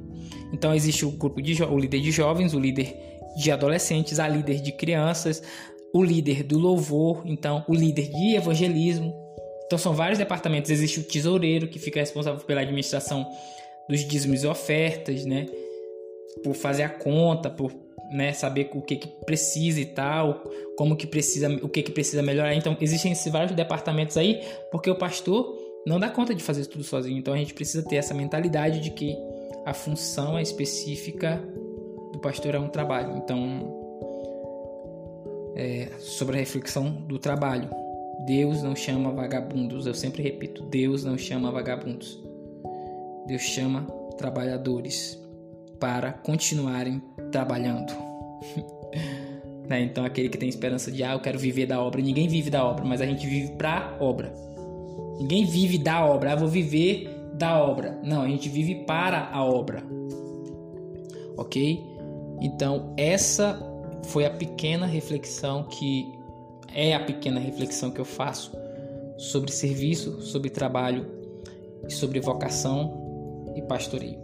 Então 0.53 0.73
existe 0.73 1.05
o 1.05 1.11
grupo 1.11 1.41
de 1.41 1.61
o 1.63 1.77
líder 1.77 1.99
de 1.99 2.11
jovens, 2.11 2.53
o 2.53 2.59
líder 2.59 2.95
de 3.37 3.51
adolescentes, 3.51 4.19
a 4.19 4.27
líder 4.27 4.61
de 4.61 4.71
crianças, 4.71 5.41
o 5.93 6.03
líder 6.03 6.43
do 6.43 6.57
louvor, 6.57 7.23
então 7.25 7.63
o 7.67 7.73
líder 7.73 8.09
de 8.09 8.35
evangelismo, 8.35 9.13
então 9.65 9.77
são 9.77 9.93
vários 9.93 10.19
departamentos. 10.19 10.69
Existe 10.71 10.99
o 10.99 11.03
tesoureiro 11.03 11.67
que 11.67 11.79
fica 11.79 11.99
responsável 11.99 12.39
pela 12.45 12.61
administração 12.61 13.25
dos 13.89 14.05
dízimos 14.05 14.43
e 14.43 14.47
ofertas, 14.47 15.25
né? 15.25 15.45
Por 16.43 16.53
fazer 16.53 16.83
a 16.83 16.89
conta, 16.89 17.49
por 17.49 17.71
né, 18.11 18.33
saber 18.33 18.69
o 18.73 18.81
que, 18.81 18.97
que 18.97 19.07
precisa 19.25 19.79
e 19.79 19.85
tal, 19.85 20.43
como 20.77 20.95
que 20.95 21.07
precisa, 21.07 21.49
o 21.63 21.69
que, 21.69 21.81
que 21.81 21.91
precisa 21.91 22.21
melhorar. 22.21 22.53
Então 22.53 22.77
existem 22.79 23.11
esses 23.11 23.31
vários 23.31 23.55
departamentos 23.55 24.17
aí, 24.17 24.41
porque 24.71 24.89
o 24.89 24.95
pastor 24.95 25.64
não 25.86 26.00
dá 26.00 26.10
conta 26.10 26.34
de 26.34 26.43
fazer 26.43 26.65
tudo 26.65 26.84
sozinho. 26.84 27.17
Então 27.17 27.34
a 27.34 27.38
gente 27.38 27.54
precisa 27.54 27.84
ter 27.84 27.98
essa 27.98 28.13
mentalidade 28.13 28.80
de 28.80 28.89
que 28.91 29.15
a 29.65 29.74
função 29.74 30.38
é 30.38 30.41
específica 30.41 31.41
do 32.12 32.19
pastor 32.19 32.56
é 32.56 32.60
um 32.60 32.67
trabalho. 32.67 33.17
Então 33.17 33.84
é, 35.56 35.89
sobre 36.00 36.36
a 36.36 36.39
reflexão 36.39 36.91
do 36.91 37.17
trabalho. 37.17 37.69
Deus 38.26 38.63
não 38.63 38.76
chama 38.76 39.12
vagabundos. 39.12 39.86
Eu 39.86 39.93
sempre 39.93 40.24
repito: 40.24 40.63
Deus 40.63 41.04
não 41.04 41.17
chama 41.17 41.52
vagabundos. 41.52 42.21
Deus 43.28 43.41
chama 43.41 43.82
trabalhadores 44.17 45.19
para 45.80 46.13
continuarem 46.13 47.02
trabalhando. 47.32 47.93
né? 49.67 49.82
Então, 49.82 50.06
aquele 50.06 50.30
que 50.30 50.38
tem 50.38 50.48
esperança 50.48 50.91
de, 50.91 51.04
ah, 51.04 51.13
eu 51.13 51.19
quero 51.19 51.38
viver 51.38 51.65
da 51.65 51.82
obra. 51.82 52.02
Ninguém 52.02 52.28
vive 52.28 52.50
da 52.50 52.63
obra, 52.63 52.86
mas 52.86 53.02
a 53.02 53.06
gente 53.06 53.26
vive 53.26 53.54
para 53.54 53.98
obra. 54.00 54.34
Ninguém 55.19 55.45
vive 55.45 55.78
da 55.78 56.06
obra. 56.06 56.34
Ah, 56.34 56.36
vou 56.36 56.47
viver 56.47 57.10
da 57.34 57.62
obra. 57.62 57.99
Não, 58.04 58.21
a 58.21 58.28
gente 58.28 58.49
vive 58.49 58.75
para 58.86 59.30
a 59.32 59.43
obra. 59.43 59.84
Ok? 61.38 61.84
Então, 62.41 62.93
essa 62.97 63.60
foi 64.04 64.25
a 64.25 64.30
pequena 64.30 64.86
reflexão 64.86 65.63
que 65.63 66.13
é 66.73 66.93
a 66.93 66.99
pequena 66.99 67.39
reflexão 67.39 67.91
que 67.91 67.99
eu 67.99 68.06
faço 68.06 68.51
sobre 69.17 69.51
serviço, 69.51 70.21
sobre 70.21 70.49
trabalho 70.49 71.06
e 71.88 71.93
sobre 71.93 72.19
vocação 72.19 73.54
e 73.56 73.62
pastoreio. 73.62 74.19